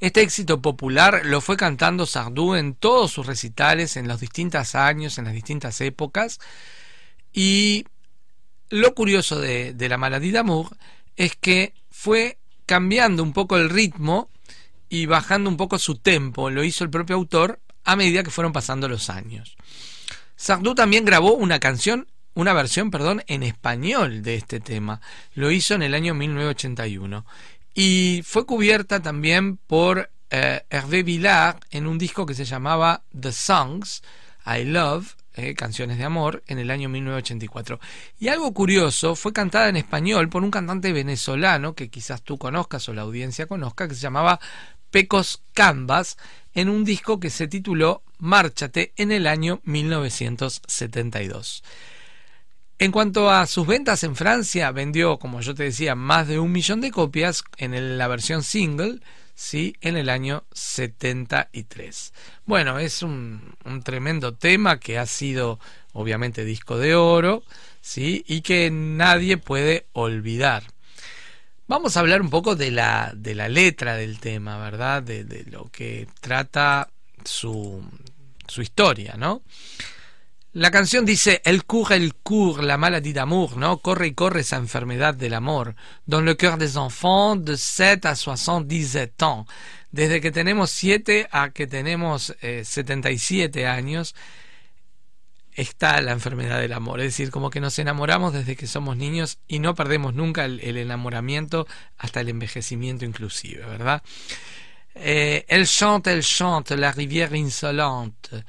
[0.00, 5.18] Este éxito popular lo fue cantando Sardou en todos sus recitales, en los distintos años,
[5.18, 6.40] en las distintas épocas.
[7.32, 7.86] Y
[8.70, 10.76] lo curioso de, de la Maladie d'amour
[11.16, 14.30] es que fue cambiando un poco el ritmo
[14.88, 18.52] y bajando un poco su tempo, lo hizo el propio autor a medida que fueron
[18.52, 19.56] pasando los años.
[20.36, 25.00] Sardou también grabó una canción, una versión, perdón, en español de este tema.
[25.34, 27.24] Lo hizo en el año 1981
[27.74, 33.32] y fue cubierta también por eh, Hervé Villard en un disco que se llamaba The
[33.32, 34.02] Songs
[34.46, 37.80] I Love eh, Canciones de Amor, en el año 1984.
[38.18, 42.88] Y algo curioso, fue cantada en español por un cantante venezolano que quizás tú conozcas
[42.88, 44.40] o la audiencia conozca, que se llamaba
[44.90, 46.16] Pecos Canvas,
[46.54, 51.64] en un disco que se tituló Márchate en el año 1972.
[52.78, 56.52] En cuanto a sus ventas en Francia, vendió, como yo te decía, más de un
[56.52, 59.00] millón de copias en la versión single,
[59.34, 59.76] ¿sí?
[59.80, 62.12] en el año 73.
[62.46, 65.58] Bueno, es un, un, tremendo tema que ha sido
[65.92, 67.42] obviamente disco de oro
[67.80, 68.24] ¿sí?
[68.26, 70.64] y que nadie puede olvidar.
[71.66, 75.02] Vamos a hablar un poco de la, de la letra del tema, ¿verdad?
[75.02, 76.90] De, de lo que trata
[77.24, 77.82] su,
[78.46, 79.42] su historia, ¿no?
[80.54, 83.78] La canción dice El court, el court, la maladie d'amour, ¿no?
[83.78, 85.74] Corre y corre esa enfermedad del amor.
[86.06, 89.46] Dans le cœur des enfants de 7 a 77 ans.
[89.90, 94.14] Desde que tenemos 7 a que tenemos eh, 77 años,
[95.54, 97.00] está la enfermedad del amor.
[97.00, 100.76] Es decir, como que nos enamoramos desde que somos niños y no perdemos nunca el,
[100.76, 101.66] enamoramiento
[101.98, 104.04] hasta el envejecimiento inclusive, ¿verdad?
[104.94, 108.44] Eh, elle chante, elle chante, la rivière insolente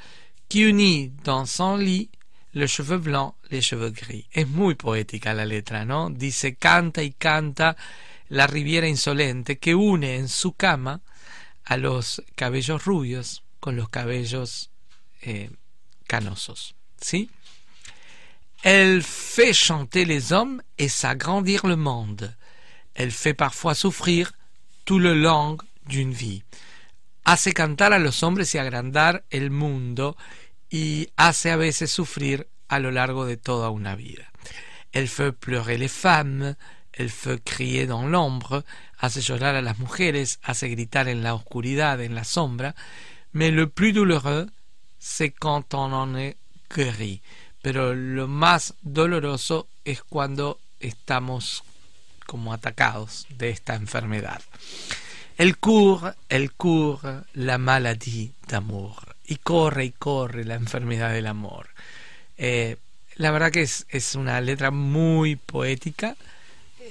[0.47, 2.09] qui unit dans son lit
[2.53, 4.27] los cheveux blancs, les cheveux gris.
[4.31, 6.09] Es muy poética la letra, ¿no?
[6.09, 7.75] Dice canta y canta
[8.29, 11.01] la riviera insolente que une en su cama
[11.65, 14.69] a los cabellos rubios con los cabellos
[15.21, 15.49] eh,
[16.07, 17.29] canosos, ¿sí?
[18.63, 22.35] Elle fait chanter les hommes et s'agrandir le monde.
[22.95, 24.31] Elle fait parfois souffrir
[24.85, 26.43] tout le long d'une vie.
[27.25, 30.15] Hace cantar a los hombres y agrandar el mundo
[30.69, 34.31] y hace a veces sufrir a lo largo de toda una vida.
[34.91, 36.55] Elle fait pleurer les femmes,
[36.93, 38.63] elle fait crier dans l'ombre,
[38.99, 42.75] hace llorar a las mujeres, hace gritar en la oscuridad, en la sombra,
[43.33, 44.47] mais le plus douloureux,
[44.99, 46.37] c'est quand on en est
[46.69, 47.21] guéri.
[47.61, 51.63] Pero lo más doloroso es cuando estamos
[52.27, 54.41] como atacados de esta enfermedad.
[55.37, 57.01] El cours, el cours,
[57.33, 59.15] la maladie d'amour.
[59.27, 61.67] Y corre y corre la enfermedad del amor.
[62.37, 62.77] Eh,
[63.15, 66.15] la verdad que es, es, una letra muy poética.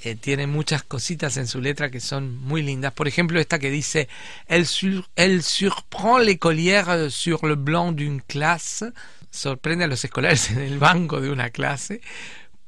[0.03, 2.93] Eh, tiene muchas cositas en su letra que son muy lindas.
[2.93, 4.09] Por ejemplo, esta que dice
[4.47, 8.85] Elle, sur, elle surprend l'écolière sur le blanc d'une classe.
[9.31, 11.99] Sorprende a los escolares en el banco de una clase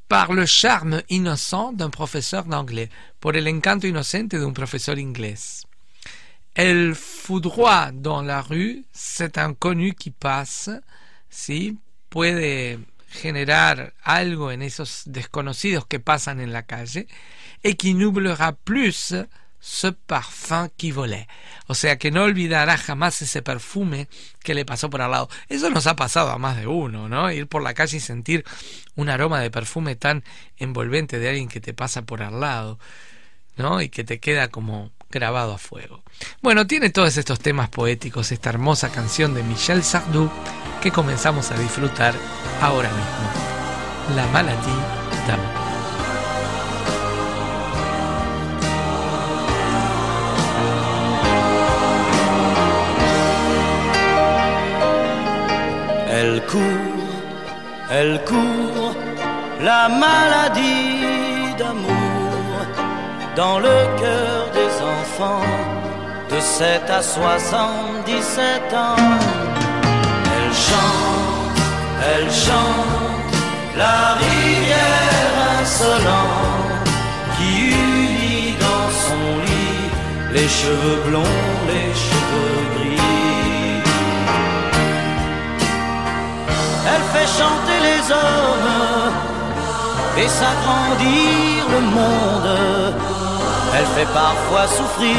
[0.07, 5.66] par le charme innocent d'un professeur d'anglais, por el encanto inocente de un profesor inglés.
[6.57, 10.81] El foudroie dans la rue, cet inconnu qui passe,
[11.29, 11.77] ¿sí?
[12.09, 12.79] puede
[13.09, 17.05] generar algo en esos desconocidos que pasan en la calle,
[17.61, 19.13] et qui n'oubliera plus
[19.59, 21.27] ce parfum qui volait.
[21.67, 24.07] O sea que no olvidará jamás ese perfume
[24.41, 25.29] que le pasó por al lado.
[25.49, 27.31] Eso nos ha pasado a más de uno, ¿no?
[27.31, 28.43] Ir por la calle y sentir
[28.95, 30.23] un aroma de perfume tan
[30.57, 32.79] envolvente de alguien que te pasa por al lado,
[33.57, 33.79] ¿no?
[33.79, 36.03] Y que te queda como grabado a fuego.
[36.41, 40.29] Bueno, tiene todos estos temas poéticos, esta hermosa canción de Michel Sardou
[40.81, 42.13] que comenzamos a disfrutar
[42.61, 44.15] ahora mismo.
[44.15, 44.71] La maladie
[45.27, 45.67] d'amour.
[56.09, 56.61] Elle court,
[57.91, 58.95] elle court,
[59.61, 62.07] la maladie d'amour
[63.35, 64.66] dans le cœur des
[65.19, 68.95] de 7 à 77 ans.
[70.35, 71.59] Elle chante,
[72.05, 73.33] elle chante,
[73.75, 76.89] la rivière insolente
[77.35, 79.89] qui unit dans son lit
[80.33, 83.81] les cheveux blonds, les cheveux gris.
[86.91, 89.13] Elle fait chanter les hommes
[90.19, 93.26] et s'agrandir le monde.
[93.79, 95.15] Elle fait parfois souffrir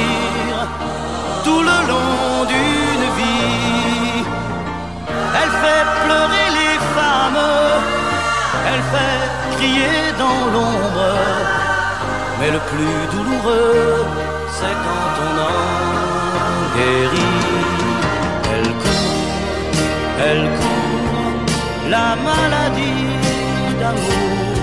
[1.44, 4.24] tout le long d'une vie.
[5.40, 7.44] Elle fait pleurer les femmes,
[8.70, 11.10] elle fait crier dans l'ombre.
[12.40, 14.04] Mais le plus douloureux,
[14.56, 15.58] c'est quand on en
[16.76, 17.38] guérit.
[18.54, 19.74] Elle court,
[20.28, 23.06] elle court la maladie
[23.78, 24.58] d'amour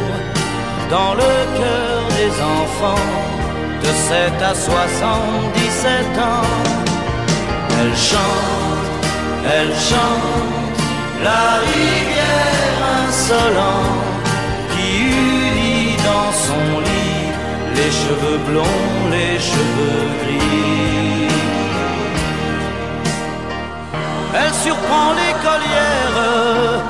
[0.90, 3.45] dans le cœur des enfants
[3.86, 6.50] de 7 à 77 ans.
[7.80, 9.06] Elle chante,
[9.56, 10.80] elle chante
[11.24, 14.30] la rivière insolente
[14.74, 14.90] qui
[15.22, 17.28] unit dans son lit
[17.78, 21.30] les cheveux blonds, les cheveux gris.
[24.40, 26.82] Elle surprend l'écolière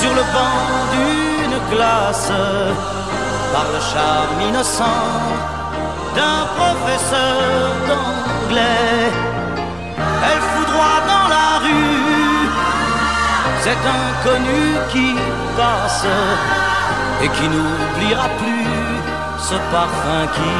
[0.00, 0.58] sur le banc
[0.94, 2.32] d'une classe
[3.54, 5.51] par le charme innocent
[6.16, 9.10] d'un professeur d'anglais.
[10.28, 12.48] Elle foudroie dans la rue
[13.64, 15.14] cet inconnu qui
[15.56, 16.06] passe
[17.22, 18.92] et qui n'oubliera plus
[19.48, 20.54] ce parfum qui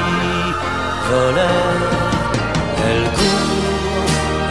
[1.09, 1.71] volait.
[2.89, 4.07] Elle court,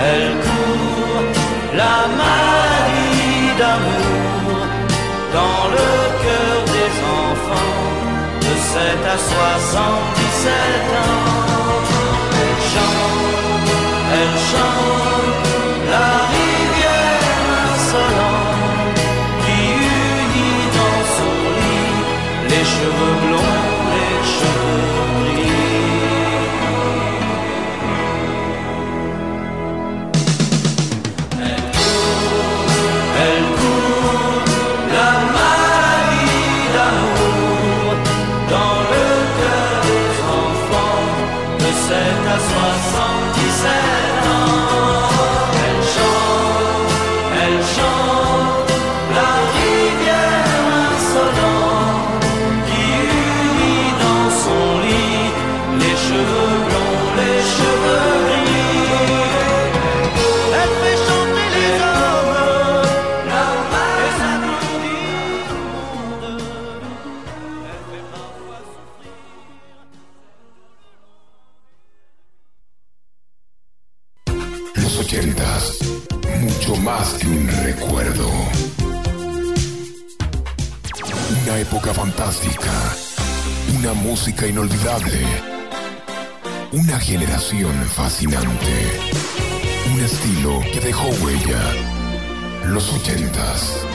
[0.09, 1.23] elle court,
[1.81, 4.11] la maladie d'amour
[5.33, 5.89] dans le
[6.23, 6.50] cœur
[8.73, 10.53] 7 à 77
[11.03, 11.31] ans.
[12.39, 13.69] Elle chante,
[14.17, 15.45] elle chante
[15.93, 18.99] la rivière insolente
[19.43, 19.59] qui
[19.97, 21.99] unit dans son lit
[22.51, 23.30] les cheveux blonds,
[81.93, 82.71] fantástica,
[83.77, 85.25] una música inolvidable,
[86.71, 88.99] una generación fascinante,
[89.93, 91.61] un estilo que dejó huella.
[92.67, 93.85] Los ochentas.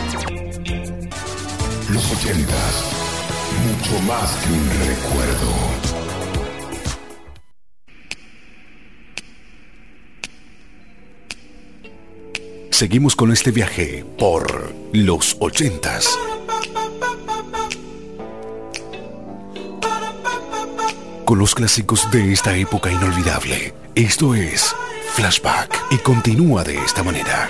[1.90, 2.84] Los ochentas,
[3.64, 5.86] mucho más que un recuerdo.
[12.70, 16.18] Seguimos con este viaje por los ochentas.
[21.26, 23.74] Con los clásicos de esta época inolvidable.
[23.96, 24.72] Esto es
[25.14, 27.48] Flashback y continúa de esta manera.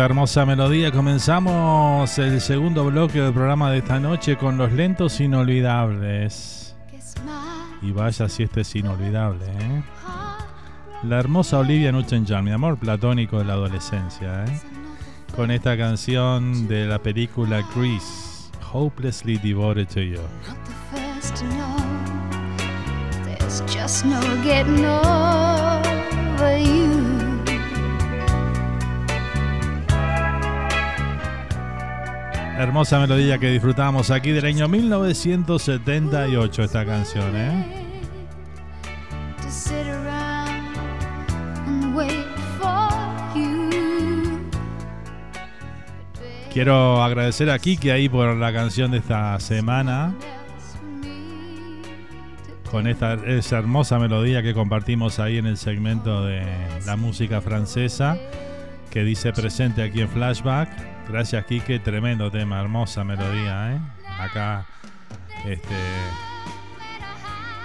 [0.00, 5.20] Esta hermosa melodía comenzamos el segundo bloque del programa de esta noche con los lentos
[5.20, 6.74] inolvidables.
[7.82, 9.82] Y vaya si este es inolvidable, ¿eh?
[11.02, 14.60] La hermosa Olivia Newton-John, mi amor platónico de la adolescencia, ¿eh?
[15.36, 20.20] Con esta canción de la película Grease, Hopelessly Devoted to You.
[32.60, 37.64] Hermosa melodía que disfrutamos aquí del año 1978 esta canción, ¿eh?
[46.52, 50.14] Quiero agradecer a Kiki ahí por la canción de esta semana.
[52.70, 56.42] Con esta esa hermosa melodía que compartimos ahí en el segmento de
[56.84, 58.18] la música francesa
[58.90, 60.89] que dice presente aquí en Flashback.
[61.10, 61.80] Gracias, Kike.
[61.80, 63.80] Tremendo tema, hermosa melodía, ¿eh?
[64.20, 64.64] Acá,
[65.44, 65.74] este,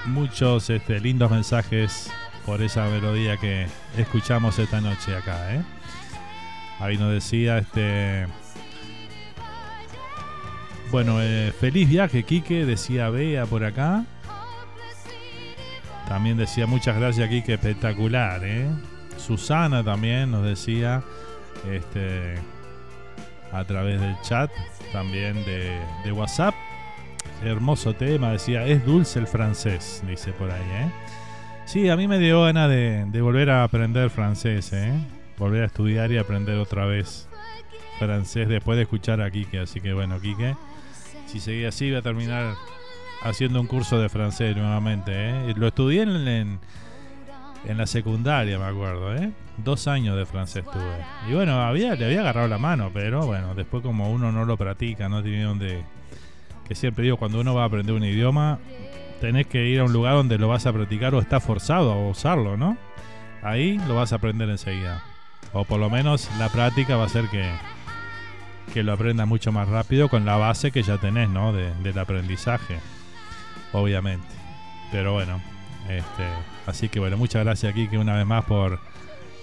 [0.05, 2.11] muchos este, lindos mensajes
[2.43, 3.67] por esa melodía que
[3.97, 5.61] escuchamos esta noche acá, ¿eh?
[6.79, 8.25] Ahí nos decía, este,
[10.89, 14.05] bueno, eh, feliz viaje, Quique, decía Bea por acá.
[16.07, 18.67] También decía muchas gracias, Quique, espectacular, ¿eh?
[19.17, 21.03] Susana también nos decía,
[21.69, 22.54] este
[23.57, 24.51] a través del chat,
[24.91, 26.55] también de, WhatsApp.
[27.43, 30.91] Hermoso tema, decía, es dulce el francés, dice por ahí, ¿eh?
[31.65, 34.93] Sí, a mí me dio ganas de, de volver a aprender francés, ¿eh?
[35.37, 37.27] Volver a estudiar y aprender otra vez
[37.99, 39.59] francés después de escuchar a Quique.
[39.59, 40.55] Así que bueno, Quique,
[41.27, 42.55] si seguía así voy a terminar
[43.23, 45.11] haciendo un curso de francés nuevamente.
[45.13, 45.53] ¿eh?
[45.55, 46.59] Lo estudié en, en,
[47.67, 49.15] en la secundaria, me acuerdo.
[49.15, 49.31] ¿eh?
[49.57, 51.29] Dos años de francés tuve.
[51.29, 54.57] Y bueno, había, le había agarrado la mano, pero bueno, después como uno no lo
[54.57, 55.83] practica, no tiene donde...
[56.67, 58.59] Que siempre digo, cuando uno va a aprender un idioma,
[59.21, 62.09] tenés que ir a un lugar donde lo vas a practicar o está forzado a
[62.09, 62.77] usarlo, ¿no?
[63.43, 65.03] Ahí lo vas a aprender enseguida.
[65.53, 67.47] O por lo menos la práctica va a hacer que,
[68.73, 71.53] que lo aprenda mucho más rápido con la base que ya tenés, ¿no?
[71.53, 72.79] De, del aprendizaje,
[73.71, 74.27] obviamente.
[74.91, 75.39] Pero bueno,
[75.87, 76.23] este,
[76.65, 78.79] así que bueno, muchas gracias que una vez más por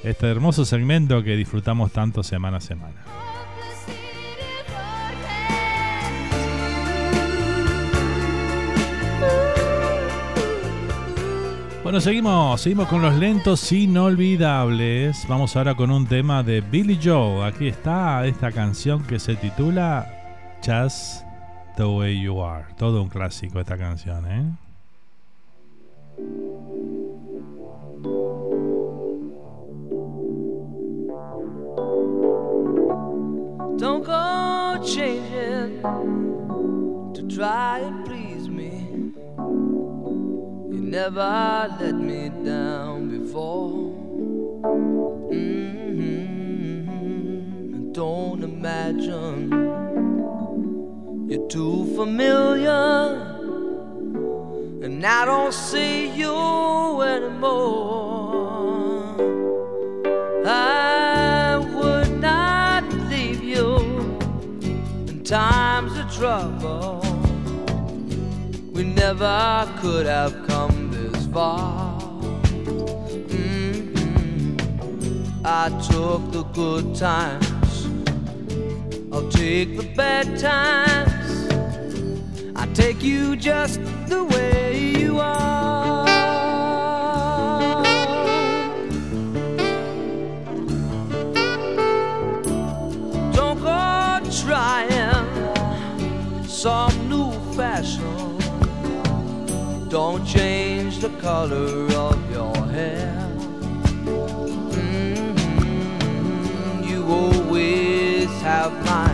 [0.03, 3.03] este hermoso segmento que disfrutamos tanto semana a semana.
[11.82, 15.27] Bueno, seguimos, seguimos con los lentos inolvidables.
[15.28, 17.44] Vamos ahora con un tema de Billy Joe.
[17.44, 20.07] Aquí está esta canción que se titula
[20.65, 21.24] Just
[21.77, 22.66] the Way You Are.
[22.78, 27.12] Todo un clásico esta canción, ¿eh?
[33.79, 35.83] Don't go changing
[37.15, 39.12] to try and please me.
[40.74, 43.93] You never let me down before.
[45.31, 46.73] Mm-hmm.
[47.93, 49.51] Don't imagine
[51.29, 53.41] you're too familiar,
[54.83, 58.35] and I don't see you anymore.
[60.45, 63.77] I would not leave you
[65.07, 67.01] in times of trouble.
[68.73, 72.01] We never could have come this far.
[73.29, 73.87] Mhm.
[75.45, 77.87] I took the good times,
[79.13, 81.13] I'll take the bad times.
[82.57, 84.72] I take you just the way
[85.21, 86.07] are.
[93.33, 95.45] Don't go trying
[96.47, 98.39] some new fashion.
[99.89, 103.15] Don't change the color of your hair.
[104.75, 105.35] Mhm,
[106.89, 109.11] You always have my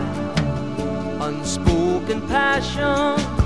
[1.27, 3.38] unspoken passion.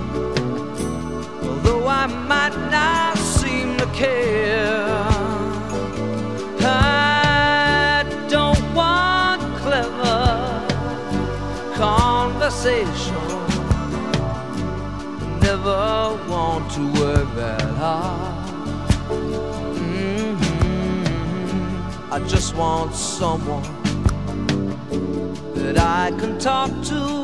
[1.66, 4.86] Although I might not seem to care.
[6.60, 10.62] I don't want clever
[11.76, 13.16] conversation.
[15.40, 18.50] Never want to work that hard.
[19.80, 20.36] Mhm.
[22.12, 23.64] I just want someone
[25.56, 27.24] that I can talk to.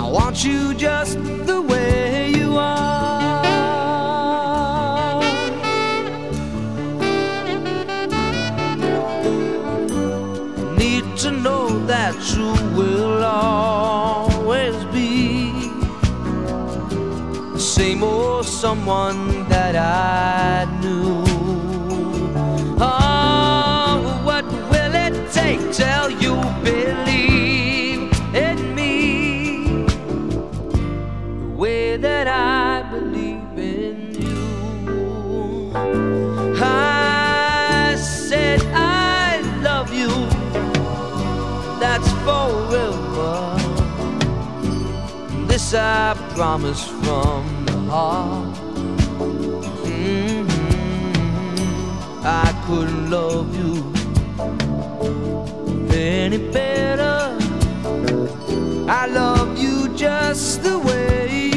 [0.00, 3.42] I want you just the way you are.
[10.78, 15.52] Need to know that you will always be
[17.52, 21.24] the same old someone that I knew.
[22.80, 27.09] Oh, what will it take till you believe
[42.30, 43.36] forever.
[45.48, 48.56] This I promise from the heart.
[49.84, 50.46] Mhm.
[52.44, 53.74] I couldn't love you
[55.92, 57.18] any better.
[59.00, 61.49] I love you just the way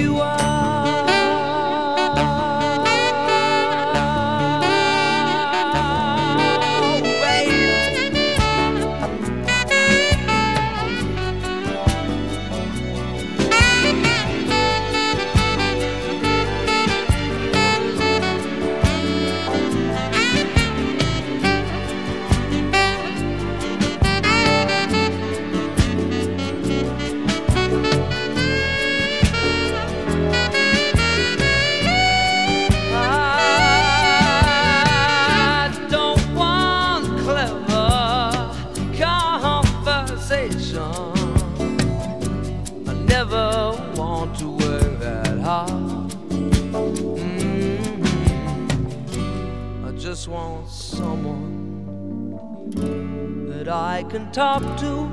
[54.13, 55.09] can talk to.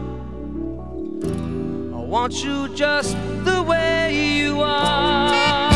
[1.96, 3.16] I want you just
[3.46, 5.69] the way you are.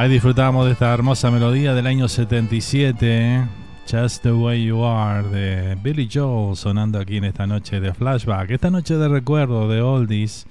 [0.00, 3.46] Ahí disfrutamos de esta hermosa melodía del año 77, ¿eh?
[3.86, 8.48] Just the Way You Are, de Billy Joel, sonando aquí en esta noche de flashback,
[8.48, 10.46] esta noche de recuerdo de oldies,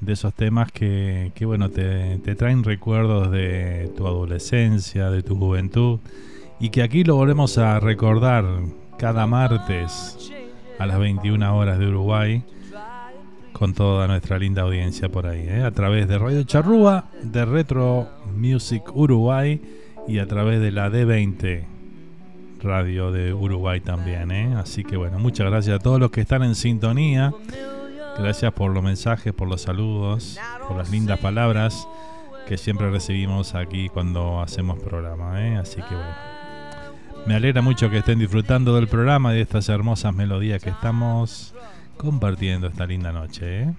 [0.00, 5.36] de esos temas que, que bueno, te, te traen recuerdos de tu adolescencia, de tu
[5.36, 5.98] juventud,
[6.58, 8.46] y que aquí lo volvemos a recordar
[8.98, 10.32] cada martes
[10.78, 12.42] a las 21 horas de Uruguay
[13.58, 15.64] con toda nuestra linda audiencia por ahí, ¿eh?
[15.64, 19.60] a través de Radio Charrúa, de Retro Music Uruguay
[20.06, 21.64] y a través de la D20
[22.60, 24.30] Radio de Uruguay también.
[24.30, 24.54] ¿eh?
[24.56, 27.34] Así que bueno, muchas gracias a todos los que están en sintonía.
[28.16, 31.88] Gracias por los mensajes, por los saludos, por las lindas palabras
[32.46, 35.44] que siempre recibimos aquí cuando hacemos programa.
[35.44, 35.56] ¿eh?
[35.56, 36.38] Así que bueno.
[37.26, 41.54] Me alegra mucho que estén disfrutando del programa y de estas hermosas melodías que estamos
[41.98, 43.62] compartiendo esta linda noche.
[43.62, 43.74] ¿eh?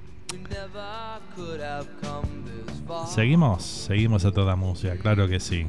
[3.07, 5.65] Seguimos, seguimos a toda música, claro que sí.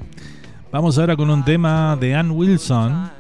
[0.73, 3.11] Vamos ahora con un tema de Ann Wilson.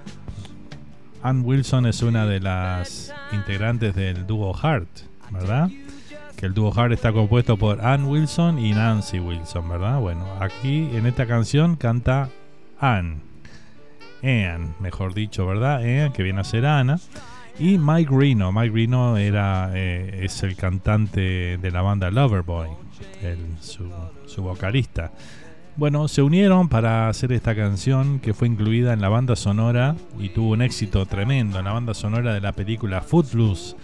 [1.22, 4.88] Ann Wilson es una de las integrantes del dúo Heart,
[5.30, 5.70] ¿verdad?
[6.36, 10.00] Que el dúo Heart está compuesto por Ann Wilson y Nancy Wilson, ¿verdad?
[10.00, 12.30] Bueno, aquí en esta canción canta
[12.78, 13.22] Ann.
[14.22, 15.82] Ann, mejor dicho, ¿verdad?
[15.82, 16.98] Ann, que viene a ser Ana.
[17.60, 18.52] Y Mike Reno.
[18.52, 22.68] Mike Reno era, eh, es el cantante de la banda Loverboy,
[23.22, 25.12] el, su, vocalista.
[25.76, 30.30] Bueno, se unieron para hacer esta canción que fue incluida en la banda sonora y
[30.30, 33.76] tuvo un éxito tremendo en la banda sonora de la película Footloose.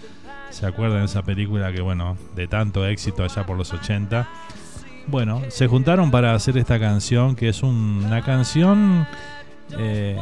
[0.51, 4.27] ¿Se acuerdan de esa película que, bueno, de tanto éxito allá por los 80?
[5.07, 9.07] Bueno, se juntaron para hacer esta canción que es un- una canción
[9.79, 10.19] eh,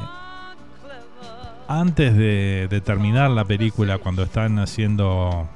[1.69, 5.49] antes de, terminar la película, cuando están haciendo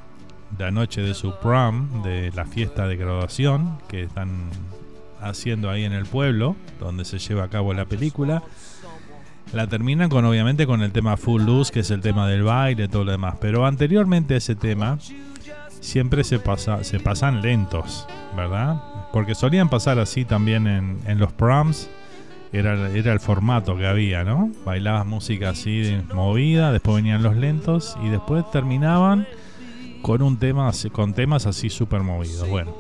[0.58, 4.50] la noche de su prom, de la fiesta de graduación que están
[5.20, 8.42] haciendo ahí en el pueblo, donde se lleva a cabo la película.
[9.52, 12.88] La terminan con obviamente con el tema Full Loose, que es el tema del baile,
[12.88, 13.36] todo lo demás.
[13.40, 14.98] Pero anteriormente a ese tema,
[15.80, 18.06] siempre se, pasa, se pasan lentos,
[18.36, 18.82] ¿verdad?
[19.12, 21.88] Porque solían pasar así también en los proms.
[22.52, 24.50] Era, era el formato que había, ¿no?
[24.64, 29.26] Bailabas música así de movida, después venían los lentos y después terminaban
[30.02, 32.48] con un tema con temas así súper movidos.
[32.48, 32.74] Bueno,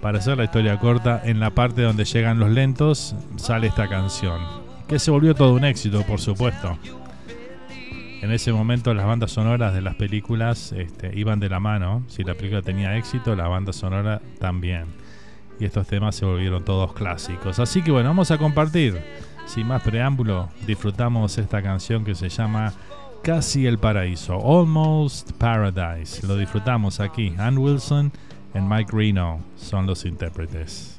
[0.00, 4.40] para hacer la historia corta, en la parte donde llegan los lentos sale esta canción,
[4.86, 6.78] que se volvió todo un éxito, por supuesto.
[8.22, 12.02] En ese momento las bandas sonoras de las películas este, iban de la mano.
[12.08, 14.86] Si la película tenía éxito, la banda sonora también.
[15.58, 17.58] Y estos temas se volvieron todos clásicos.
[17.58, 19.00] Así que bueno, vamos a compartir.
[19.46, 22.72] Sin más preámbulo, disfrutamos esta canción que se llama
[23.22, 26.26] Casi el Paraíso, Almost Paradise.
[26.26, 27.32] Lo disfrutamos aquí.
[27.38, 28.12] Ann Wilson
[28.54, 30.95] y Mike Reno son los intérpretes.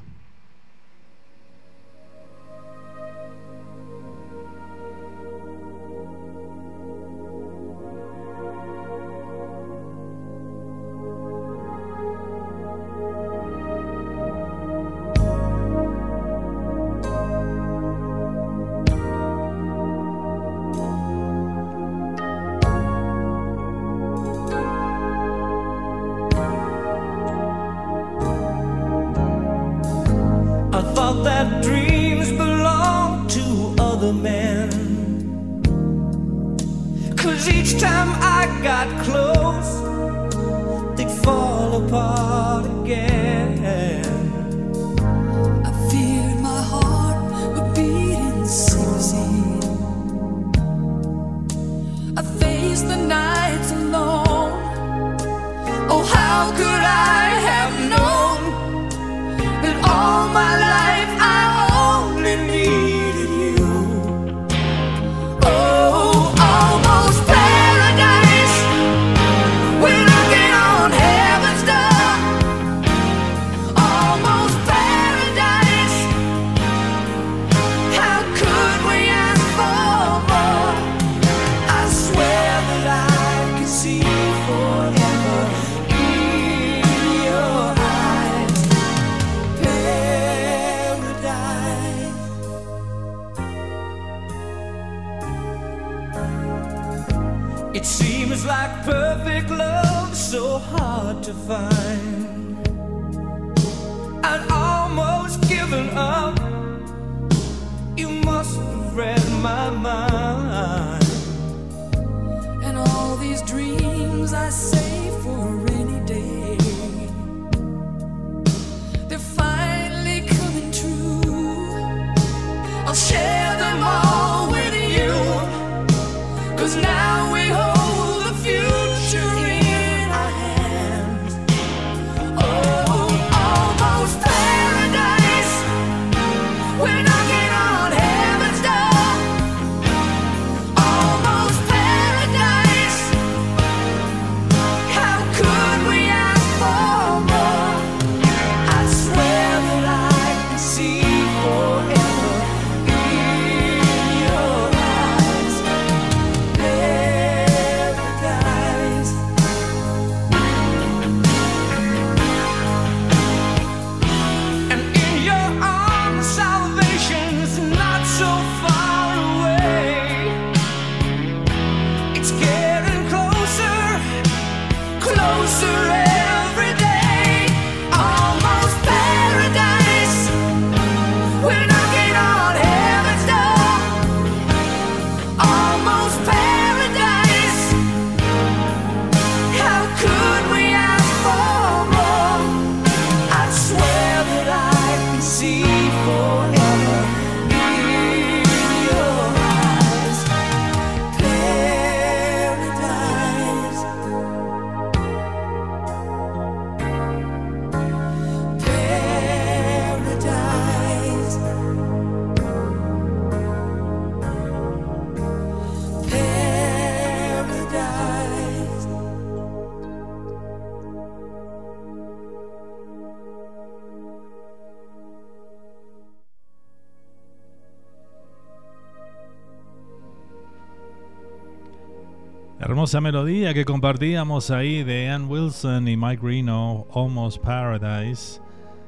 [232.87, 238.39] Hermosa melodía que compartíamos ahí de Ann Wilson y Mike Reno, Almost Paradise,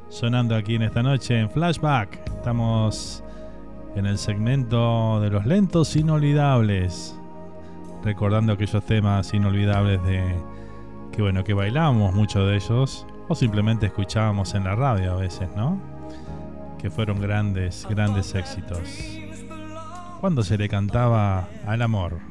[0.08, 2.18] sonando aquí en esta noche en Flashback.
[2.30, 3.22] Estamos
[3.98, 7.14] en el segmento de los lentos inolvidables,
[8.02, 10.34] recordando aquellos temas inolvidables de
[11.12, 15.50] que bueno, que bailamos muchos de ellos o simplemente escuchábamos en la radio a veces,
[15.58, 15.78] ¿no?
[16.82, 18.80] Que fueron grandes, grandes éxitos.
[20.22, 22.30] Cuando se le cantaba al amor.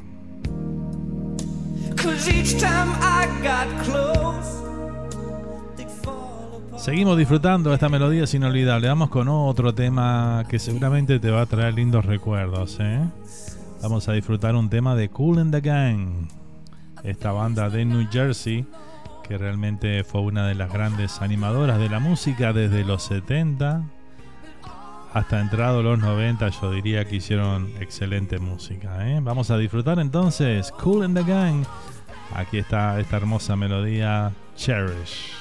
[6.76, 8.88] Seguimos disfrutando esta melodía es inolvidable.
[8.88, 12.78] Vamos con otro tema que seguramente te va a traer lindos recuerdos.
[12.80, 13.00] ¿eh?
[13.82, 16.28] Vamos a disfrutar un tema de Cool and the Gang,
[17.04, 18.66] esta banda de New Jersey
[19.28, 23.82] que realmente fue una de las grandes animadoras de la música desde los 70
[25.12, 26.48] hasta entrado los 90.
[26.48, 29.06] Yo diría que hicieron excelente música.
[29.06, 29.20] ¿eh?
[29.22, 31.64] Vamos a disfrutar entonces Cool and the Gang.
[32.34, 35.34] Aquí está esta hermosa melodía Cherish.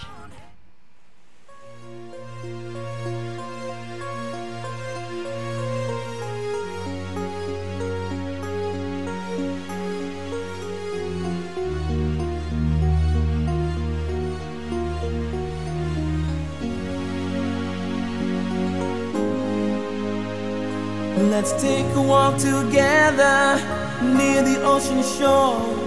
[21.30, 23.60] Let's take a walk together
[24.02, 25.87] near the ocean shore.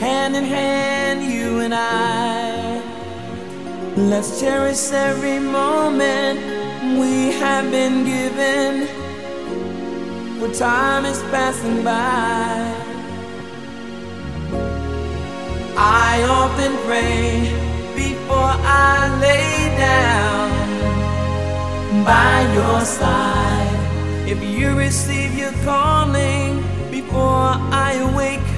[0.00, 2.80] Hand in hand, you and I.
[3.96, 6.38] Let's cherish every moment
[7.00, 8.86] we have been given.
[10.38, 12.74] For time is passing by.
[15.76, 17.50] I often pray
[17.96, 20.48] before I lay down
[22.04, 24.28] by your side.
[24.28, 26.62] If you receive your calling
[26.92, 27.50] before
[27.86, 28.57] I awake,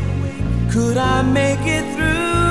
[0.70, 2.49] could I make it through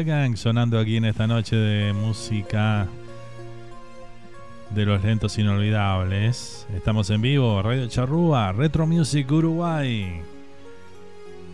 [0.00, 2.88] Gang sonando aquí en esta noche de música
[4.70, 6.66] de los lentos inolvidables.
[6.74, 10.22] Estamos en vivo, Radio Charrúa, Retro Music Uruguay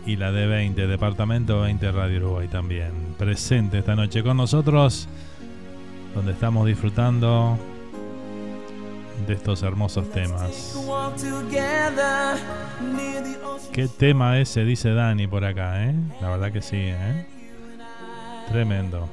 [0.07, 2.93] y la D20, Departamento 20 Radio Uruguay también.
[3.19, 5.09] Presente esta noche con nosotros,
[6.15, 7.59] donde estamos disfrutando
[9.27, 10.79] de estos hermosos temas.
[13.73, 14.65] ¿Qué tema ese?
[14.65, 15.95] Dice Dani por acá, ¿eh?
[16.21, 17.38] La verdad que sí, ¿eh?
[18.51, 19.09] Tremendo.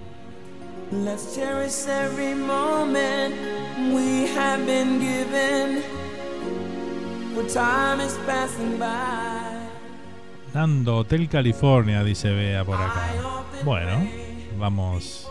[0.92, 3.36] Let's cherish every moment
[3.94, 5.82] we have been given.
[7.34, 9.68] For time is passing by.
[10.54, 13.12] Nando, Hotel California, dice Bea por acá.
[13.66, 14.08] Bueno,
[14.58, 15.30] vamos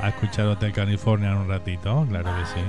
[0.00, 2.60] a escuchar Hotel California en un ratito, claro que sí.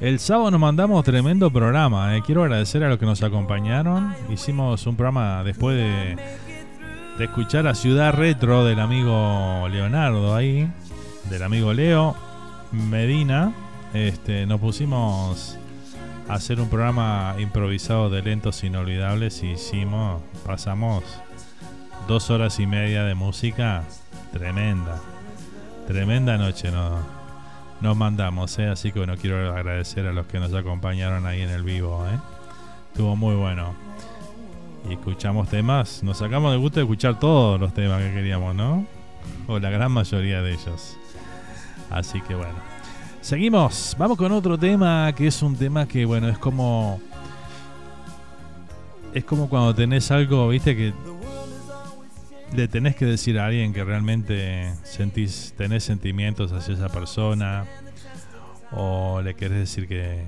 [0.00, 2.16] El sábado nos mandamos tremendo programa.
[2.16, 2.22] eh.
[2.24, 4.14] Quiero agradecer a los que nos acompañaron.
[4.30, 6.16] Hicimos un programa después de,
[7.18, 10.68] de escuchar a Ciudad Retro del amigo Leonardo ahí,
[11.30, 12.16] del amigo Leo
[12.72, 13.52] Medina.
[13.92, 15.56] Este, nos pusimos
[16.28, 21.04] a hacer un programa improvisado de lentos inolvidables y hicimos, pasamos
[22.08, 23.84] dos horas y media de música
[24.32, 25.00] tremenda.
[25.86, 27.00] Tremenda noche nos,
[27.80, 28.66] nos mandamos, ¿eh?
[28.66, 32.04] así que bueno, quiero agradecer a los que nos acompañaron ahí en el vivo.
[32.06, 32.18] ¿eh?
[32.92, 33.93] Estuvo muy bueno.
[34.88, 38.86] Y escuchamos temas, nos sacamos de gusto de escuchar todos los temas que queríamos, ¿no?
[39.46, 40.96] O la gran mayoría de ellos.
[41.90, 42.54] Así que bueno.
[43.22, 47.00] Seguimos, vamos con otro tema que es un tema que, bueno, es como.
[49.14, 50.92] Es como cuando tenés algo, viste, que
[52.54, 57.64] le tenés que decir a alguien que realmente sentís, tenés sentimientos hacia esa persona,
[58.72, 60.24] o le querés decir que,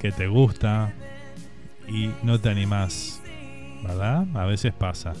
[0.00, 0.92] que te gusta
[1.92, 3.20] y no te animás,
[3.82, 4.26] ¿verdad?
[4.34, 5.12] A veces pasa.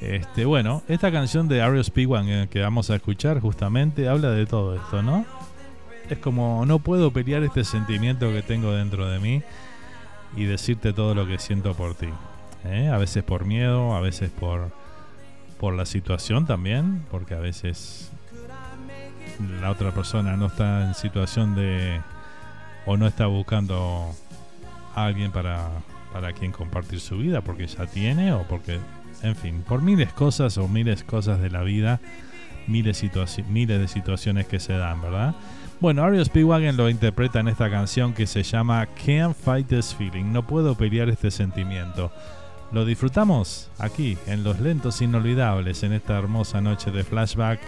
[0.00, 4.76] Este, bueno, esta canción de Arios P1 que vamos a escuchar justamente habla de todo
[4.76, 5.24] esto, ¿no?
[6.08, 9.42] Es como no puedo pelear este sentimiento que tengo dentro de mí
[10.36, 12.08] y decirte todo lo que siento por ti.
[12.64, 12.88] ¿eh?
[12.92, 14.70] A veces por miedo, a veces por,
[15.58, 18.10] por la situación también, porque a veces
[19.60, 22.00] la otra persona no está en situación de
[22.86, 24.14] o no está buscando
[24.94, 25.68] alguien para,
[26.12, 28.78] para quien compartir su vida porque ya tiene o porque,
[29.22, 32.00] en fin, por miles cosas o miles cosas de la vida,
[32.66, 33.04] miles,
[33.48, 35.34] miles de situaciones que se dan, ¿verdad?
[35.80, 40.32] Bueno, Ario Speedwagon lo interpreta en esta canción que se llama Can't Fight This Feeling.
[40.32, 42.10] No puedo pelear este sentimiento.
[42.72, 47.60] Lo disfrutamos aquí, en Los Lentos Inolvidables, en esta hermosa noche de flashback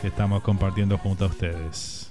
[0.00, 2.07] que estamos compartiendo junto a ustedes.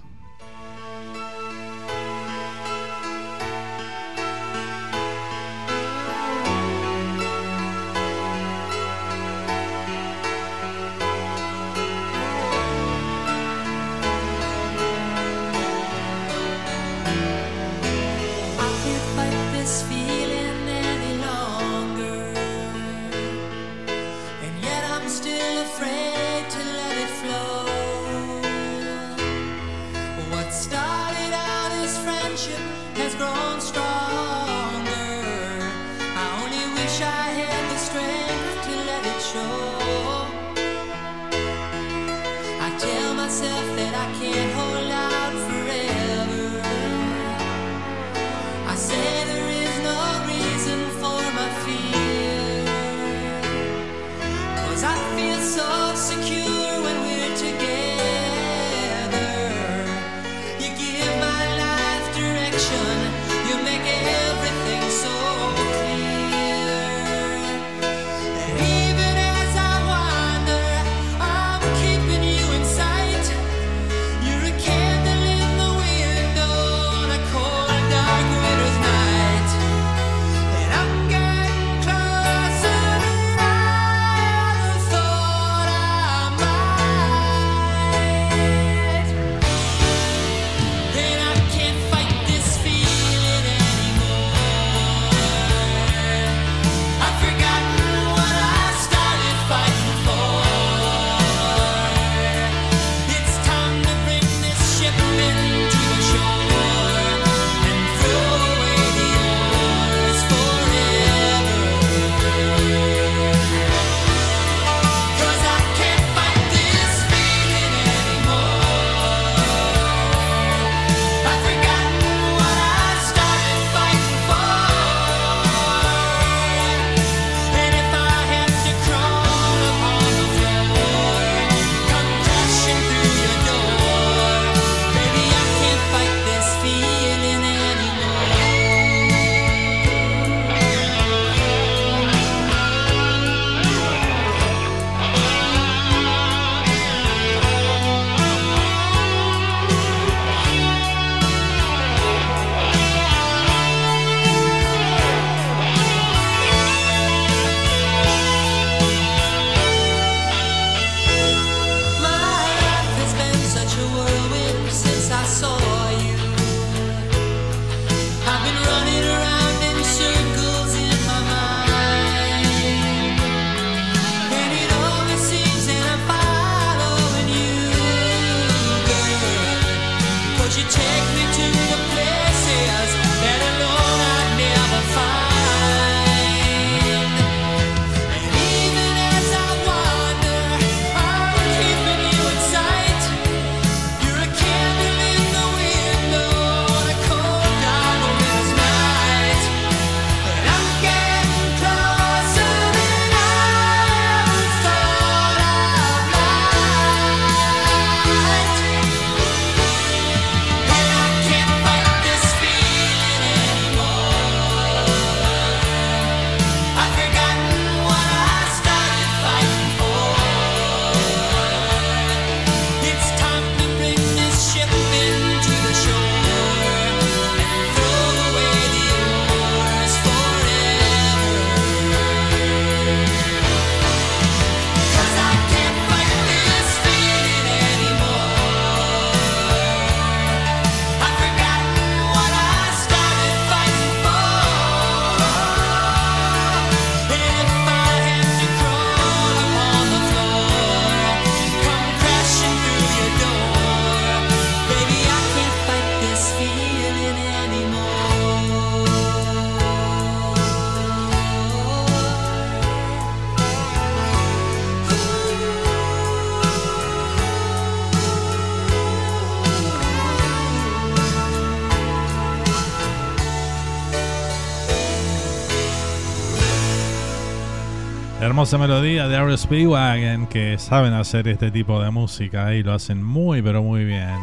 [278.28, 279.38] Hermosa melodía de R.
[279.38, 284.18] Speedwagon que saben hacer este tipo de música y lo hacen muy pero muy bien.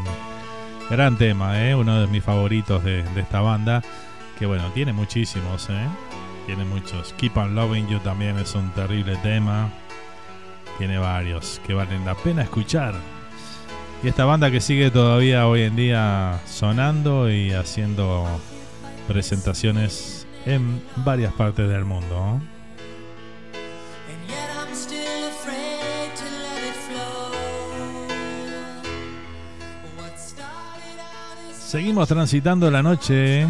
[0.91, 1.75] Gran tema, ¿eh?
[1.75, 3.83] uno de mis favoritos de, esta banda.
[4.39, 5.87] Que bueno, tiene muchísimos, ¿eh?
[6.45, 7.15] Tiene muchos.
[7.15, 9.71] Keep on Loving You también es un terrible tema.
[10.77, 12.95] Tiene varios que valen la pena escuchar.
[14.03, 18.27] Y esta banda que sigue todavía hoy en día sonando y haciendo
[19.09, 22.39] presentaciones en varias partes del mundo.
[31.75, 33.49] Seguimos transitando la noche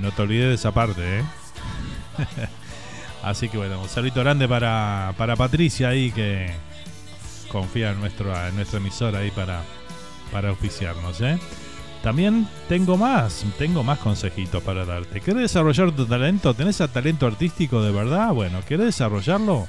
[0.00, 1.24] No te olvides de esa parte, ¿eh?
[3.22, 6.52] Así que bueno, un saludo grande para, para Patricia ahí que
[7.50, 9.62] confía en, nuestro, en nuestra emisora ahí para,
[10.32, 11.38] para auspiciarnos, ¿eh?
[12.02, 15.20] También tengo más, tengo más consejitos para darte.
[15.20, 16.52] ¿Querés desarrollar tu talento?
[16.52, 18.32] ¿Tenés talento artístico de verdad?
[18.32, 19.68] Bueno, ¿querés desarrollarlo?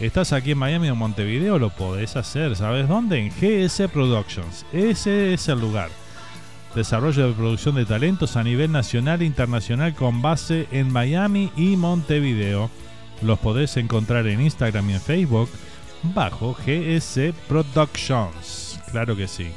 [0.00, 2.56] Estás aquí en Miami o Montevideo, lo podés hacer.
[2.56, 3.18] ¿Sabes dónde?
[3.18, 4.64] En GS Productions.
[4.72, 5.90] Ese es el lugar.
[6.74, 11.76] Desarrollo de producción de talentos a nivel nacional e internacional con base en Miami y
[11.76, 12.70] Montevideo.
[13.20, 15.50] Los podés encontrar en Instagram y en Facebook
[16.14, 18.80] bajo GS Productions.
[18.90, 19.48] Claro que sí.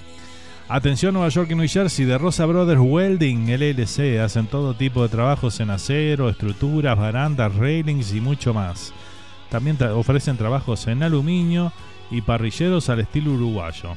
[0.68, 4.20] Atención Nueva York y New Jersey de Rosa Brothers Welding LLC.
[4.20, 8.94] Hacen todo tipo de trabajos en acero, estructuras, barandas, railings y mucho más.
[9.54, 11.72] También ofrecen trabajos en aluminio
[12.10, 13.96] y parrilleros al estilo uruguayo.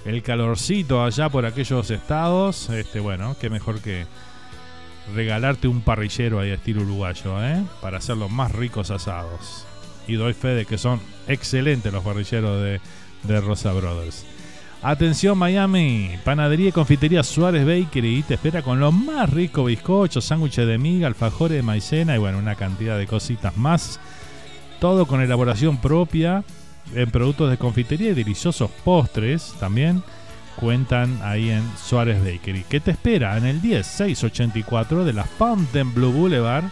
[0.06, 4.08] el calorcito allá por aquellos estados, este bueno, qué mejor que
[5.14, 7.64] regalarte un parrillero ahí estilo uruguayo, ¿eh?
[7.82, 9.66] Para hacer los más ricos asados.
[10.08, 12.82] Y doy fe de que son excelentes los parrilleros de,
[13.24, 14.26] de Rosa Brothers.
[14.82, 20.68] Atención Miami, panadería y confitería Suárez Bakery te espera con los más ricos bizcochos, sándwiches
[20.68, 24.02] de miga, alfajores de maicena y bueno, una cantidad de cositas más.
[24.82, 26.44] Todo con elaboración propia
[26.94, 30.04] en productos de confitería y deliciosos postres también
[30.56, 32.66] cuentan ahí en Suárez Bakery.
[32.70, 33.38] ¿Qué te espera?
[33.38, 36.66] En el 10684 de la Fontainebleau Boulevard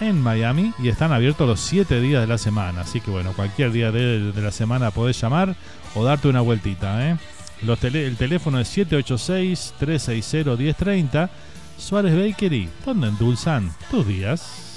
[0.00, 2.80] en Miami y están abiertos los 7 días de la semana.
[2.82, 5.54] Así que bueno, cualquier día de, la semana podés llamar
[5.94, 7.10] o darte una vueltita.
[7.10, 7.16] ¿eh?
[7.62, 11.30] El teléfono es 786-360-1030.
[11.78, 14.73] Suárez Bakery, donde endulzan tus días.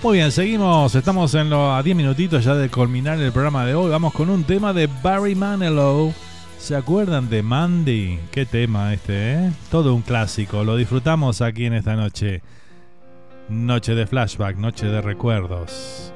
[0.00, 0.94] Muy bien, seguimos.
[0.94, 3.90] Estamos en los a 10 minutitos ya de culminar el programa de hoy.
[3.90, 6.14] Vamos con un tema de Barry Manilow.
[6.56, 8.20] ¿Se acuerdan de Mandy?
[8.30, 9.52] Qué tema este, ¿eh?
[9.72, 10.62] Todo un clásico.
[10.62, 12.42] Lo disfrutamos aquí en esta noche.
[13.48, 16.12] Noche de flashback, noche de recuerdos.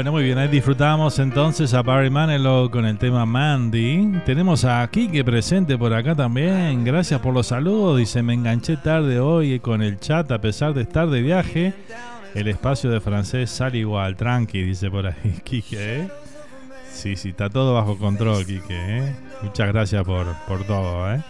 [0.00, 4.10] Bueno, muy bien, ahí disfrutamos entonces a Barry Manilow con el tema Mandy.
[4.24, 6.86] Tenemos a Kike presente por acá también.
[6.86, 7.98] Gracias por los saludos.
[7.98, 11.74] Dice, me enganché tarde hoy con el chat a pesar de estar de viaje.
[12.34, 15.76] El espacio de francés sale igual, tranqui, dice por ahí Kike.
[15.78, 16.08] ¿eh?
[16.90, 18.64] Sí, sí, está todo bajo control, Kike.
[18.70, 19.16] ¿eh?
[19.42, 21.12] Muchas gracias por, por todo.
[21.12, 21.20] ¿eh?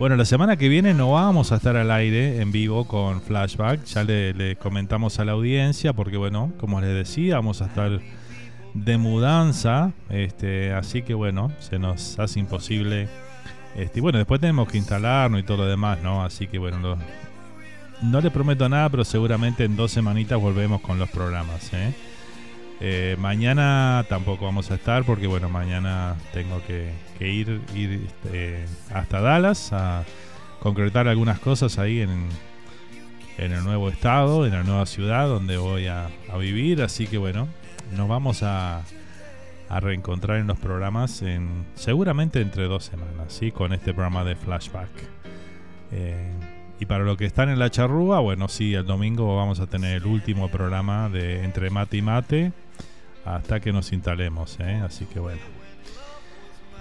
[0.00, 3.84] Bueno, la semana que viene no vamos a estar al aire en vivo con Flashback.
[3.84, 8.00] Ya le, comentamos a la audiencia porque, bueno, como les decía, vamos a estar
[8.72, 9.92] de mudanza.
[10.08, 13.10] Este, así que, bueno, se nos hace imposible.
[13.76, 16.24] Este, bueno, después tenemos que instalarnos y todo lo demás, ¿no?
[16.24, 16.96] Así que, bueno,
[18.00, 21.92] no le prometo nada, pero seguramente en dos semanitas volvemos con los programas, ¿eh?
[22.82, 29.20] Eh, mañana tampoco vamos a estar porque bueno, mañana tengo que, ir, ir este, hasta
[29.20, 30.04] Dallas a
[30.60, 32.26] concretar algunas cosas ahí en,
[33.36, 36.08] en el nuevo estado, en la nueva ciudad donde voy a,
[36.38, 36.82] vivir.
[36.82, 37.48] Así que bueno,
[37.94, 38.82] nos vamos a,
[39.68, 43.52] a, reencontrar en los programas en seguramente entre dos semanas, ¿sí?
[43.52, 44.88] con este programa de flashback.
[45.92, 46.32] Eh,
[46.78, 49.96] y para los que están en la charrúa, bueno, sí, el domingo vamos a tener
[49.96, 52.52] el último programa de Entre Mate y Mate
[53.24, 54.80] hasta que nos instalemos, ¿eh?
[54.84, 55.40] así que bueno.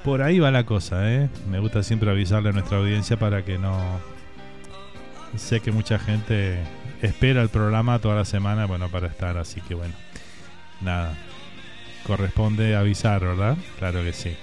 [0.04, 1.30] Por ahí va la cosa, ¿eh?
[1.50, 4.00] Me gusta siempre avisarle a nuestra audiencia para que no...
[5.36, 6.58] Sé que mucha gente
[7.02, 9.94] espera el programa toda la semana, bueno, para estar, así que bueno.
[10.82, 11.16] Nada.
[12.08, 13.58] Corresponde avisar, ¿verdad?
[13.78, 14.36] Claro que sí.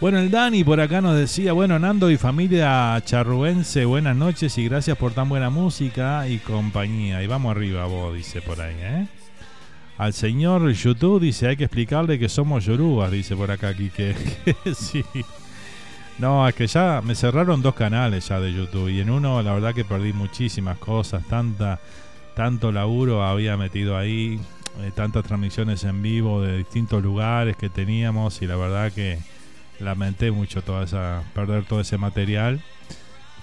[0.00, 4.64] Bueno, el Dani por acá nos decía, bueno, Nando y familia charruense, buenas noches y
[4.64, 7.22] gracias por tan buena música y compañía.
[7.22, 9.06] Y vamos arriba vos, dice por ahí, ¿eh?
[10.02, 14.16] Al señor YouTube dice, hay que explicarle que somos yorubas, dice por acá Kike.
[14.74, 15.04] sí.
[16.18, 19.54] No, es que ya me cerraron dos canales ya de YouTube y en uno la
[19.54, 21.78] verdad que perdí muchísimas cosas, tanta,
[22.34, 24.40] tanto laburo había metido ahí,
[24.80, 29.20] eh, tantas transmisiones en vivo de distintos lugares que teníamos y la verdad que
[29.78, 32.60] lamenté mucho toda esa, perder todo ese material.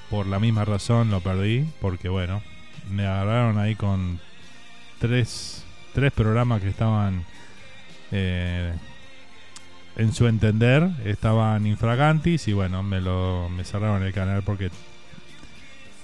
[0.10, 2.42] Por la misma razón lo perdí, porque bueno,
[2.92, 4.20] me agarraron ahí con
[5.00, 5.64] tres
[5.94, 7.26] tres programas que estaban
[8.12, 8.74] eh,
[9.96, 14.72] en su entender estaban infragantis y bueno me lo me cerraron el canal porque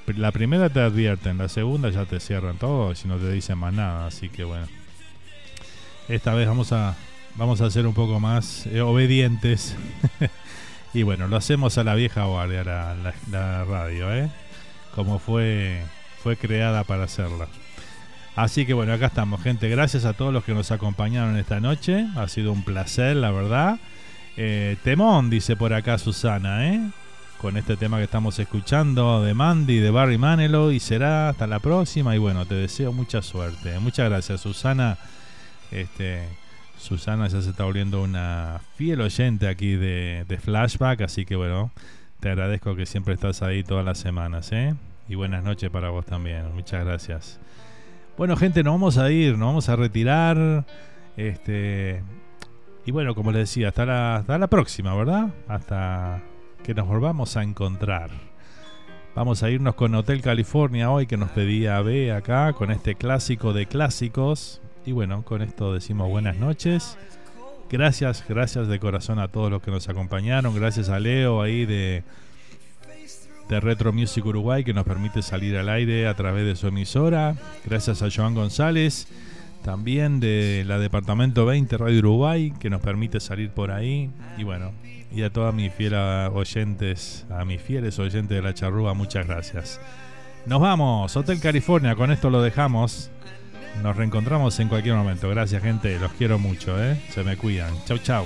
[0.07, 3.73] la primera te advierten la segunda ya te cierran todo y no te dicen más
[3.73, 4.67] nada así que bueno.
[6.07, 6.95] Esta vez vamos a
[7.35, 9.75] vamos a ser un poco más eh, obedientes.
[10.93, 12.95] Y bueno lo hacemos a la vieja guardia la,
[13.29, 14.29] la radio eh
[14.95, 15.83] como fue
[16.23, 17.49] fue creada para hacerla
[18.35, 19.69] Así que bueno, acá estamos, gente.
[19.69, 22.05] Gracias a todos los que nos acompañaron esta noche.
[22.15, 23.79] Ha sido un placer, la verdad.
[24.35, 26.81] Eh, temón, dice por acá Susana, ¿eh?
[27.39, 30.71] Con este tema que estamos escuchando de Mandy, de Barry Manilow.
[30.71, 32.13] Y será hasta la próxima.
[32.13, 33.79] Y bueno, te deseo mucha suerte.
[33.79, 34.97] Muchas gracias, Susana.
[35.71, 36.27] Este,
[36.77, 41.01] Susana ya se está volviendo una fiel oyente aquí de, de Flashback.
[41.01, 41.71] Así que bueno,
[42.19, 44.75] te agradezco que siempre estás ahí todas las semanas, ¿eh?
[45.07, 46.53] Y buenas noches para vos también.
[46.53, 47.39] Muchas gracias.
[48.17, 50.65] Bueno, gente, nos vamos a ir, nos vamos a retirar.
[51.17, 52.01] Este.
[52.85, 55.33] Y bueno, como les decía, hasta la, hasta la próxima, ¿verdad?
[55.49, 56.23] Hasta
[56.63, 58.11] que nos volvamos a encontrar.
[59.15, 63.51] Vamos a irnos con Hotel California hoy que nos pedía B acá con este clásico
[63.51, 64.61] de clásicos.
[64.85, 66.97] Y bueno, con esto decimos buenas noches.
[67.69, 70.55] Gracias, gracias de corazón a todos los que nos acompañaron.
[70.55, 72.03] Gracias a Leo ahí de
[73.49, 77.35] de Retro Music Uruguay que nos permite salir al aire a través de su emisora.
[77.65, 79.07] Gracias a Joan González,
[79.63, 84.09] también de la Departamento 20 Radio Uruguay que nos permite salir por ahí.
[84.37, 84.71] Y bueno,
[85.11, 89.79] y a todas mis fieles oyentes, a mis fieles oyentes de la charrúa, muchas gracias.
[90.45, 93.09] Nos vamos, Hotel California, con esto lo dejamos.
[93.81, 95.29] Nos reencontramos en cualquier momento.
[95.29, 95.99] Gracias, gente.
[95.99, 96.97] Los quiero mucho, ¿eh?
[97.09, 97.73] Se me cuidan.
[97.85, 98.25] Chau, chau.